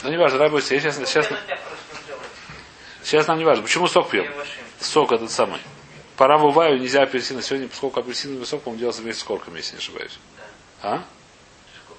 Ну, 0.01 0.09
неважно, 0.09 0.39
давай 0.39 0.49
будет. 0.49 0.65
Сейчас, 0.65 0.95
сейчас, 0.95 1.29
Я 1.29 1.37
на 1.37 1.41
днях 1.45 1.59
просто 1.61 2.03
сделал. 2.03 2.21
Сейчас 3.03 3.27
нам 3.27 3.37
не 3.37 3.45
важно. 3.45 3.63
Почему 3.63 3.87
сок 3.87 4.09
пьем? 4.09 4.31
Сок 4.79 5.11
этот 5.11 5.31
самый. 5.31 5.59
Пора 6.17 6.37
бываю, 6.37 6.79
нельзя 6.79 7.01
апельсины. 7.03 7.41
Сегодня, 7.41 7.67
поскольку 7.67 7.99
апельсиновый 7.99 8.45
сок, 8.45 8.61
по-моему, 8.63 8.79
делался 8.79 9.01
вместе 9.01 9.21
с 9.21 9.23
корками, 9.23 9.57
если 9.57 9.73
не 9.73 9.79
ошибаюсь. 9.79 10.19
А? 10.81 10.97
Ск- 10.97 11.01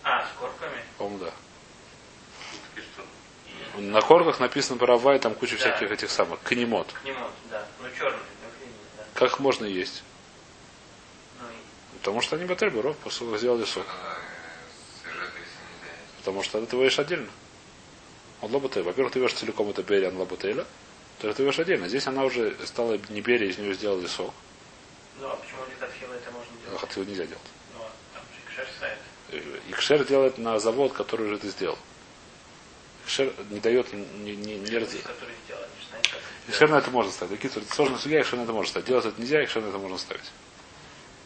А, 0.05 0.23
с 0.25 0.39
корками? 0.39 0.79
По-моему, 0.99 1.19
да. 1.25 1.33
И? 3.77 3.81
На 3.81 4.01
корках 4.01 4.39
написано 4.39 4.79
паравай, 4.79 5.19
там 5.19 5.35
куча 5.35 5.57
Да. 5.57 5.59
всяких 5.59 5.91
этих 5.91 6.11
самых. 6.11 6.41
Канемот. 6.43 6.93
Кнемот, 7.03 7.31
да. 7.51 7.67
Ну, 7.81 7.89
черный, 7.99 8.19
ну, 8.19 8.67
да. 8.99 9.05
Как 9.15 9.41
можно 9.41 9.65
есть? 9.65 10.05
Ну, 11.41 11.47
и 11.49 11.99
Потому 11.99 12.21
что 12.21 12.37
они 12.37 12.45
баталь 12.45 12.71
буров, 12.71 12.97
поскольку 13.03 13.37
сделали 13.37 13.65
сок. 13.65 13.87
Потому 16.19 16.43
что 16.43 16.59
это 16.59 16.69
ты 16.69 16.77
ешь 16.77 16.99
отдельно. 16.99 17.29
Он 18.41 18.53
лоботель. 18.53 18.83
Во-первых, 18.83 19.13
ты 19.13 19.19
ешь 19.19 19.33
целиком 19.35 19.69
это 19.71 19.83
бериан 19.83 20.17
лоботеля, 20.17 20.65
то 21.21 21.33
ты 21.33 21.43
ешь 21.43 21.59
отдельно. 21.59 21.89
Здесь 21.89 22.07
она 22.07 22.25
уже 22.25 22.57
стала 22.67 22.99
не 23.09 23.21
берия, 23.21 23.49
из 23.49 23.59
нее 23.59 23.75
сделали 23.75 24.07
сок. 24.07 24.35
Ну, 25.21 25.29
а 25.29 25.37
почему 25.37 25.61
литотхила 25.71 26.15
это 26.15 26.31
можно 26.31 26.53
делать? 26.65 26.81
Хоть 26.81 26.97
его 26.97 27.05
нельзя 27.05 27.27
делать. 27.27 27.43
Ну, 27.75 27.81
а 27.85 27.91
там 28.15 28.23
же 28.35 28.53
кшер 28.53 28.69
ставит. 28.77 28.99
Э, 29.31 29.59
Икшер 29.71 30.05
делает 30.05 30.39
на 30.39 30.59
завод, 30.59 30.93
который 30.93 31.27
уже 31.27 31.39
ты 31.39 31.49
сделал. 31.49 31.79
Икшер 33.07 33.33
не 33.51 33.61
дает, 33.61 33.93
не, 33.93 34.37
не, 34.37 34.57
не 34.57 34.71
это 34.71 34.87
Икшер 36.49 36.69
на 36.69 36.77
это 36.77 36.91
можно 36.91 37.11
ставить. 37.13 37.41
Какие 37.41 37.63
это 37.63 37.75
сложная 37.75 37.99
судья, 37.99 38.21
Икшер 38.21 38.39
на 38.39 38.43
это 38.43 38.53
можно 38.53 38.71
ставить. 38.71 38.87
Делать 38.87 39.07
это 39.07 39.21
нельзя, 39.21 39.43
Икшер 39.45 39.63
на 39.63 39.69
это 39.69 39.79
можно 39.79 39.99
ставить. 39.99 40.31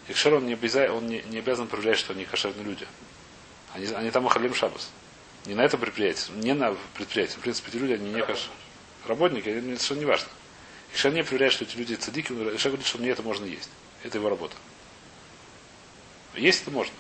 Икшер 0.09 0.35
он 0.35 0.46
не, 0.46 0.55
обяза- 0.55 0.90
он 0.90 1.07
не, 1.07 1.22
не 1.22 1.38
обязан 1.38 1.66
проверять, 1.66 1.98
что 1.98 2.12
они 2.12 2.24
кошерные 2.24 2.64
люди. 2.64 2.87
Они, 3.74 3.87
они 3.87 4.11
там 4.11 4.27
ахалим 4.27 4.55
шабас. 4.55 4.90
Не 5.46 5.55
на 5.55 5.62
этом 5.62 5.81
предприятии, 5.81 6.31
не 6.33 6.55
на 6.55 6.77
предприятии. 6.94 7.37
В 7.37 7.40
принципе, 7.40 7.70
эти 7.70 7.77
люди, 7.77 7.92
они 7.94 8.11
не 8.11 8.20
кошерные. 8.20 8.57
Работники, 9.06 9.48
это 9.48 9.61
совершенно 9.62 9.98
не 10.00 10.04
важно. 10.04 10.28
Икшер 10.92 11.12
не 11.12 11.22
проверяет, 11.22 11.52
что 11.52 11.64
эти 11.64 11.76
люди 11.76 11.94
цадики, 11.94 12.32
он- 12.32 12.54
Икшер 12.54 12.70
говорит, 12.72 12.87
что 12.87 12.98
мне 12.98 13.11
это 13.11 13.22
можно 13.22 13.44
есть. 13.44 13.70
Это 14.02 14.18
его 14.18 14.28
работа. 14.28 14.56
Есть 16.34 16.62
это 16.62 16.70
можно. 16.70 16.94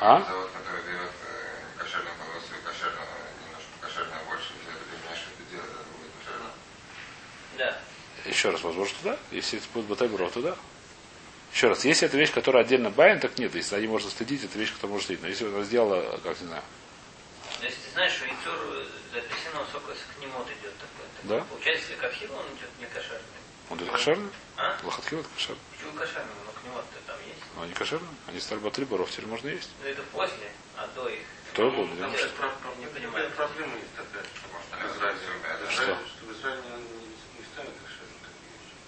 А? 0.00 0.20
Завод, 0.20 0.50
который 0.52 0.82
дает 0.84 1.10
э, 1.10 1.78
кошерную 1.78 2.14
и 2.14 2.64
кошерную, 2.64 3.06
немножко 3.80 4.24
больше. 4.28 4.52
Да. 7.58 7.78
Еще 8.24 8.50
раз, 8.50 8.62
возможно, 8.62 8.94
туда. 9.02 9.18
Если 9.30 9.58
это 9.58 9.66
будет 9.72 9.86
батайбро, 9.86 10.28
туда. 10.30 10.56
Еще 11.52 11.68
раз, 11.68 11.84
если 11.84 12.06
это 12.06 12.18
вещь, 12.18 12.32
которая 12.32 12.64
отдельно 12.64 12.90
байн, 12.90 13.18
так 13.18 13.38
нет. 13.38 13.54
Если 13.54 13.74
они 13.76 13.86
можно 13.86 14.10
стыдить, 14.10 14.44
это 14.44 14.58
вещь, 14.58 14.72
которую 14.72 14.92
можно 14.94 15.04
стыдить. 15.04 15.22
Но 15.22 15.28
если 15.28 15.46
она 15.46 15.62
сделала, 15.62 16.18
как 16.22 16.38
не 16.40 16.48
знаю, 16.48 16.62
Но 17.60 17.64
если 17.66 17.80
ты 17.80 17.90
знаешь, 17.92 18.12
что 18.12 18.24
яйцо 18.26 18.50
апельсинового 19.12 19.66
сока 19.72 19.92
с 19.94 20.16
кнемот 20.18 20.46
идет 20.60 20.74
такой. 20.78 21.06
Да. 21.24 21.40
Получается, 21.44 21.90
если 21.90 22.00
катхила, 22.00 22.36
он 22.36 22.46
идет 22.56 22.70
не 22.78 22.86
кошерный. 22.86 23.40
он 23.70 23.78
это 23.78 23.90
кошерный? 23.90 24.30
А? 24.56 24.76
Лохатхил 24.82 25.20
это 25.20 25.28
кошерный. 25.34 25.60
Почему 25.72 25.92
кошерный? 25.92 26.34
Но 26.44 26.52
кнемот-то 26.60 26.98
там 27.06 27.16
есть. 27.26 27.40
Но 27.56 27.62
они 27.62 27.72
кошерные. 27.72 28.14
Они 28.26 28.40
стали 28.40 28.58
батри 28.60 28.84
боров, 28.84 29.10
теперь 29.10 29.26
можно 29.26 29.48
есть. 29.48 29.70
Ну, 29.82 29.88
это 29.88 30.02
после, 30.12 30.50
а 30.76 30.86
до 30.94 31.08
их. 31.08 31.20
Кто 31.52 31.70
был? 31.70 31.88
Там 31.88 32.12
да? 32.12 32.18
про- 32.36 32.48
про- 32.48 32.74
Не 32.78 32.86
понимаю. 32.86 33.30
Проблема 33.30 33.74
есть 33.76 33.88
она 33.96 34.92
Израиле. 34.92 35.18
это 35.44 35.66
В 35.66 35.72
Что? 35.72 35.82
Что 35.84 36.26
в 36.26 36.32
Израиле 36.32 36.60
не, 37.38 37.44
ставят. 37.52 37.72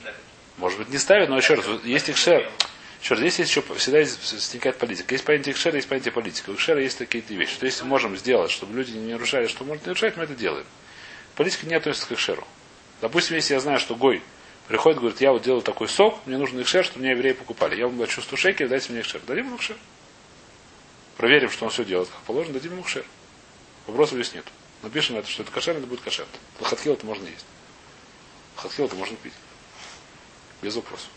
Да. 0.05 0.15
Может 0.59 0.79
быть, 0.79 0.89
не 0.89 0.99
ставят, 0.99 1.29
но 1.29 1.37
еще 1.39 1.55
раз, 1.55 1.67
вот 1.67 1.85
есть 1.85 2.11
икшер. 2.11 2.51
Еще 3.01 3.15
раз, 3.15 3.21
здесь 3.21 3.39
есть 3.39 3.51
еще 3.51 3.63
всегда 3.77 4.01
есть- 4.01 4.33
возникает 4.33 4.77
политика. 4.79 5.15
Есть 5.15 5.25
понятие 5.25 5.55
икшера, 5.55 5.77
есть 5.77 5.89
понятие 5.89 6.13
политика. 6.13 6.51
У 6.51 6.55
икшера 6.55 6.83
есть 6.83 6.99
такие 6.99 7.23
вещи. 7.23 7.55
Что 7.55 7.67
если 7.67 7.85
можем 7.85 8.17
сделать, 8.17 8.51
чтобы 8.51 8.77
люди 8.77 8.91
не 8.93 9.13
нарушали, 9.13 9.47
что 9.47 9.65
можно 9.65 9.87
нарушать, 9.87 10.17
мы 10.17 10.25
это 10.25 10.35
делаем. 10.35 10.67
Политика 11.37 11.67
не 11.67 11.75
относится 11.75 12.09
к 12.09 12.13
икшеру. 12.13 12.47
Допустим, 13.01 13.37
если 13.37 13.55
я 13.55 13.61
знаю, 13.61 13.79
что 13.79 13.95
Гой 13.95 14.23
приходит, 14.67 14.99
говорит, 14.99 15.21
я 15.21 15.33
вот 15.33 15.43
делаю 15.43 15.63
такой 15.63 15.89
сок, 15.89 16.19
мне 16.27 16.37
нужен 16.37 16.61
икшер, 16.61 16.85
чтобы 16.85 17.03
меня 17.03 17.13
евреи 17.13 17.33
покупали. 17.33 17.77
Я 17.77 17.87
вам 17.87 17.97
плачу 17.97 18.21
100 18.21 18.37
шекелей, 18.37 18.69
дайте 18.69 18.91
мне 18.93 19.03
икшер. 19.03 19.21
Дадим 19.27 19.47
ему 19.47 19.57
икшер. 19.57 19.77
Проверим, 21.17 21.51
что 21.51 21.65
он 21.65 21.71
все 21.71 21.85
делает 21.85 22.09
как 22.09 22.21
положено, 22.23 22.55
дадим 22.55 22.73
ему 22.73 22.83
икшер. 22.83 23.05
Вопросов 23.87 24.15
здесь 24.15 24.35
нет. 24.35 24.45
Напишем 24.83 25.17
это, 25.17 25.29
что 25.29 25.43
это 25.43 25.51
кошер, 25.53 25.77
это 25.77 25.87
будет 25.87 26.01
кошер. 26.01 26.27
Лохатхил 26.61 26.93
это 26.95 27.07
можно 27.07 27.27
есть. 27.27 27.47
Лохатхил 28.57 28.87
это 28.87 28.97
можно 28.97 29.17
пить. 29.17 29.33
Без 30.63 30.75
вопросов. 30.77 31.09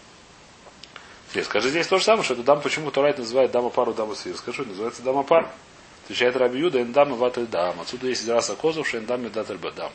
Нет, 1.34 1.46
скажи 1.46 1.70
здесь 1.70 1.88
то 1.88 1.98
же 1.98 2.04
самое, 2.04 2.24
что 2.24 2.34
это 2.34 2.44
дам, 2.44 2.62
почему 2.62 2.92
Торайт 2.92 3.18
называет 3.18 3.52
дама 3.52 3.70
пару 3.70 3.94
дама 3.94 4.16
свир. 4.16 4.36
Скажу, 4.36 4.66
называется 4.66 5.02
дама 5.02 5.24
пар. 5.24 5.50
Отвечает 6.04 6.36
Раби 6.36 6.60
Юда, 6.60 6.82
эндам 6.82 7.14
и 7.14 7.18
ватель 7.18 7.46
дам. 7.46 7.80
Отсюда 7.80 8.08
есть 8.08 8.28
раса 8.28 8.56
козов, 8.56 8.88
что 8.88 8.98
эндам 8.98 9.26
и 9.26 9.30
датель 9.30 9.58
бадам. 9.58 9.94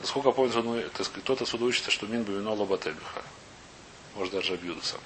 Насколько 0.00 0.28
я 0.28 0.34
помню, 0.34 0.52
что, 0.52 0.62
ну, 0.62 0.80
кто-то 1.22 1.44
отсюда 1.44 1.64
учится, 1.64 1.90
что 1.90 2.06
мин 2.06 2.22
бы 2.22 2.34
вино 2.34 2.54
лобатель. 2.54 2.94
Может 4.14 4.32
даже 4.32 4.52
Раби 4.52 4.68
Юда 4.68 4.84
сам. 4.84 5.00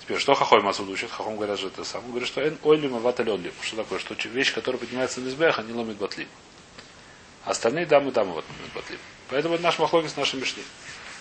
Теперь, 0.00 0.18
что 0.18 0.34
Хахойм 0.34 0.66
отсюда 0.66 0.92
учит? 0.92 1.10
Хахом 1.10 1.36
говорят 1.36 1.60
же 1.60 1.66
это 1.66 1.84
сам. 1.84 2.02
Он 2.04 2.10
говорит, 2.10 2.28
что 2.28 2.40
эн 2.40 2.56
ойлим 2.62 2.96
и 2.96 3.00
ватель 3.00 3.30
олим. 3.30 3.52
Что 3.60 3.76
такое? 3.76 3.98
Что 3.98 4.14
вещь, 4.28 4.54
которая 4.54 4.78
поднимается 4.80 5.20
на 5.20 5.26
мизбех, 5.26 5.58
они 5.58 5.74
ломит 5.74 5.98
батлим. 5.98 6.28
Остальные 7.44 7.86
дамы 7.86 8.12
дамы 8.12 8.32
вот 8.32 8.44
батлим. 8.74 8.98
Поэтому 9.28 9.56
это 9.56 9.62
наш 9.62 9.78
махлоки 9.78 10.08
с 10.08 10.16
нашим 10.16 10.40
мишней. 10.40 10.64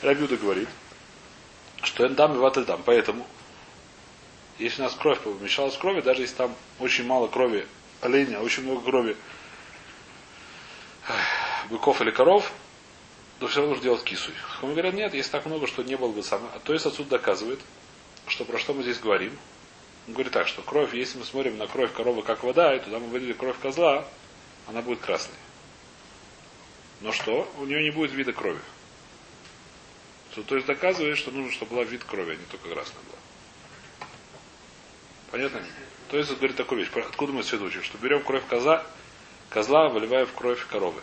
Рабиуда 0.02 0.38
говорит, 0.38 0.70
что 1.84 2.06
эндам 2.06 2.36
и 2.36 2.38
ватель 2.38 2.66
дам. 2.66 2.82
Поэтому, 2.86 3.26
если 4.58 4.82
у 4.82 4.86
нас 4.86 4.94
кровь 4.94 5.20
помешалась 5.20 5.78
крови, 5.78 6.02
даже 6.02 6.22
если 6.22 6.36
там 6.36 6.56
очень 6.80 7.06
мало 7.06 7.28
крови 7.28 7.66
оленя, 8.02 8.40
очень 8.40 8.64
много 8.64 8.82
крови 8.82 9.16
быков 11.70 12.02
или 12.02 12.12
коров, 12.12 12.52
то 13.40 13.48
все 13.48 13.60
равно 13.60 13.76
нужно 13.76 13.84
делать 13.84 14.04
кисуй. 14.04 14.34
Мы 14.62 14.72
говорят, 14.72 14.94
нет, 14.94 15.14
если 15.14 15.32
так 15.32 15.46
много, 15.46 15.68
что 15.68 15.84
не 15.84 15.96
было 15.96 16.12
бы 16.12 16.24
самое. 16.24 16.52
А 16.56 16.60
то 16.60 16.74
есть 16.74 16.86
отсюда 16.86 17.12
доказывает, 17.12 17.60
что 18.28 18.46
про 18.46 18.60
что 18.60 18.74
мы 18.74 18.84
здесь 18.84 19.00
говорим. 19.00 19.38
Он 20.08 20.14
говорит 20.14 20.34
так, 20.34 20.48
что 20.48 20.62
кровь, 20.62 20.94
если 20.94 21.20
мы 21.20 21.26
смотрим 21.26 21.58
на 21.58 21.68
кровь 21.68 21.94
коровы 21.94 22.22
как 22.24 22.44
вода, 22.44 22.76
и 22.76 22.80
туда 22.80 23.00
мы 23.00 23.08
вылили 23.08 23.34
кровь 23.34 23.58
козла, 23.62 24.06
она 24.68 24.82
будет 24.82 25.00
красной. 25.00 25.36
Но 27.02 27.12
что? 27.14 27.50
У 27.60 27.66
нее 27.66 27.84
не 27.84 27.92
будет 27.92 28.12
вида 28.12 28.34
крови. 28.34 28.60
То, 30.36 30.44
то 30.44 30.56
есть 30.56 30.68
доказывает, 30.68 31.18
что 31.18 31.32
нужно, 31.32 31.52
чтобы 31.52 31.76
была 31.76 31.84
вид 31.84 32.04
крови, 32.04 32.34
а 32.34 32.36
не 32.36 32.46
только 32.46 32.70
красная 32.70 33.02
была. 33.04 33.18
Понятно? 35.32 35.64
То 36.10 36.18
есть, 36.18 36.32
говорит 36.36 36.56
такую 36.56 36.82
вещь. 36.82 36.92
Откуда 36.96 37.34
мы 37.34 37.42
отсюда 37.42 37.66
учим? 37.66 37.84
Что 37.84 37.98
берем 37.98 38.24
кровь 38.24 38.46
коза, 38.48 38.86
козла, 39.50 39.90
выливаем 39.90 40.28
в 40.28 40.34
кровь 40.34 40.66
коровы. 40.68 41.02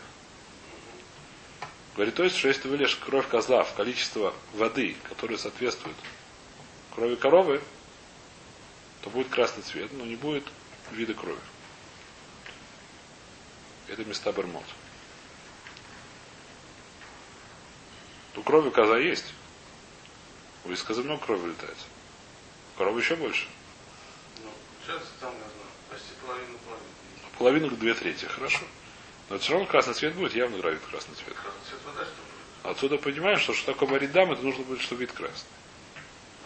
Говорит, 1.94 2.15
то 2.15 2.25
есть, 2.25 2.37
что 2.37 2.48
если 2.48 2.63
ты 2.63 2.69
выльешь 2.69 2.96
кровь 2.96 3.27
козла 3.29 3.65
в 3.65 3.75
количество 3.75 4.35
воды, 4.53 4.96
которое 5.09 5.38
соответствует 5.38 5.96
крови 6.94 7.15
коровы, 7.15 7.63
то 9.03 9.11
будет 9.11 9.29
красный 9.29 9.63
цвет, 9.63 9.92
но 9.92 10.05
не 10.05 10.17
будет 10.17 10.44
вида 10.90 11.15
крови. 11.15 11.38
Это 13.88 14.05
места 14.05 14.33
Бермот. 14.33 14.65
У 18.37 18.43
крови 18.43 18.71
коза 18.71 18.99
есть. 18.99 19.33
У 20.65 20.71
из 20.71 20.83
козы 20.83 21.03
много 21.03 21.25
крови 21.25 21.49
летает. 21.49 21.77
У 22.75 22.79
коровы 22.79 23.01
еще 23.01 23.17
больше. 23.17 23.47
Ну, 24.43 24.51
сейчас 24.85 25.03
там, 25.21 25.31
знаю, 25.31 25.51
почти 25.91 26.11
половину 26.25 26.59
половины. 26.59 26.89
Половину 27.39 27.71
к 27.71 27.79
две 27.79 27.95
трети. 27.95 28.27
Хорошо. 28.27 28.61
Но 29.29 29.39
все 29.39 29.53
равно 29.53 29.67
красный 29.67 29.95
цвет 29.95 30.15
будет, 30.15 30.35
явно 30.35 30.59
нравится 30.59 30.87
красный 30.89 31.15
цвет. 31.15 31.35
Красный 31.35 31.61
цвет 31.69 31.81
вода, 31.85 32.05
что 32.05 32.69
ли? 32.69 32.71
Отсюда 32.73 32.99
понимаешь, 32.99 33.41
что, 33.41 33.55
что 33.55 33.73
такое 33.73 33.89
варить 33.89 34.13
дам, 34.13 34.33
это 34.33 34.43
нужно 34.43 34.65
будет, 34.65 34.81
чтобы 34.81 35.01
вид 35.03 35.13
красный. 35.13 35.49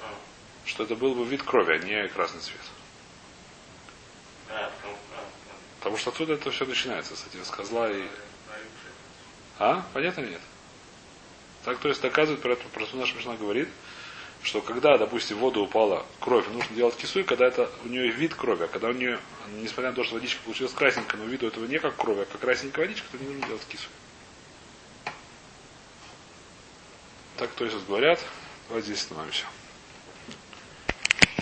А, 0.03 0.14
Что 0.64 0.84
это 0.84 0.95
был 0.95 1.14
бы 1.14 1.24
вид 1.24 1.43
крови, 1.43 1.72
а 1.74 1.78
не 1.78 2.09
красный 2.09 2.41
цвет. 2.41 2.61
а, 4.49 4.70
потому, 4.76 4.97
а, 5.16 5.24
Потому 5.78 5.97
что 5.97 6.11
отсюда 6.11 6.34
это 6.34 6.51
все 6.51 6.64
начинается, 6.64 7.16
с 7.16 7.26
этим 7.26 7.45
с 7.45 7.51
козла 7.51 7.91
и... 7.91 8.03
а, 8.03 9.70
а, 9.70 9.78
А? 9.78 9.86
Понятно 9.93 10.20
или 10.20 10.30
нет? 10.30 10.41
Так, 11.64 11.78
то 11.78 11.88
есть 11.88 12.00
доказывает, 12.00 12.40
про 12.40 12.52
это 12.52 12.64
просто 12.68 12.96
наша 12.96 13.14
Мишна 13.16 13.36
говорит, 13.36 13.68
что 14.42 14.62
когда, 14.62 14.96
допустим, 14.96 15.36
в 15.36 15.40
воду 15.40 15.62
упала 15.62 16.06
кровь, 16.18 16.46
нужно 16.48 16.74
делать 16.74 16.96
кису, 16.96 17.24
когда 17.24 17.46
это 17.46 17.70
у 17.84 17.88
нее 17.88 18.08
вид 18.08 18.34
крови, 18.34 18.64
а 18.64 18.68
когда 18.68 18.88
у 18.88 18.92
нее, 18.92 19.18
несмотря 19.61 19.90
на 19.90 19.96
то, 19.96 20.04
что 20.04 20.14
водичка 20.14 20.40
получилась 20.42 20.72
красненькая, 20.72 21.20
но 21.20 21.26
виду 21.26 21.46
этого 21.46 21.66
не 21.66 21.78
как 21.78 21.96
кровь, 21.96 22.18
а 22.18 22.24
как 22.24 22.40
красненькая 22.40 22.86
водичка, 22.86 23.06
то 23.12 23.18
не 23.18 23.28
нужно 23.28 23.46
делать 23.46 23.66
кису. 23.68 23.88
Так, 27.36 27.50
то 27.50 27.64
есть, 27.64 27.76
вот 27.76 27.86
говорят, 27.86 28.20
давайте 28.68 28.88
здесь 28.88 29.00
остановимся. 29.00 29.44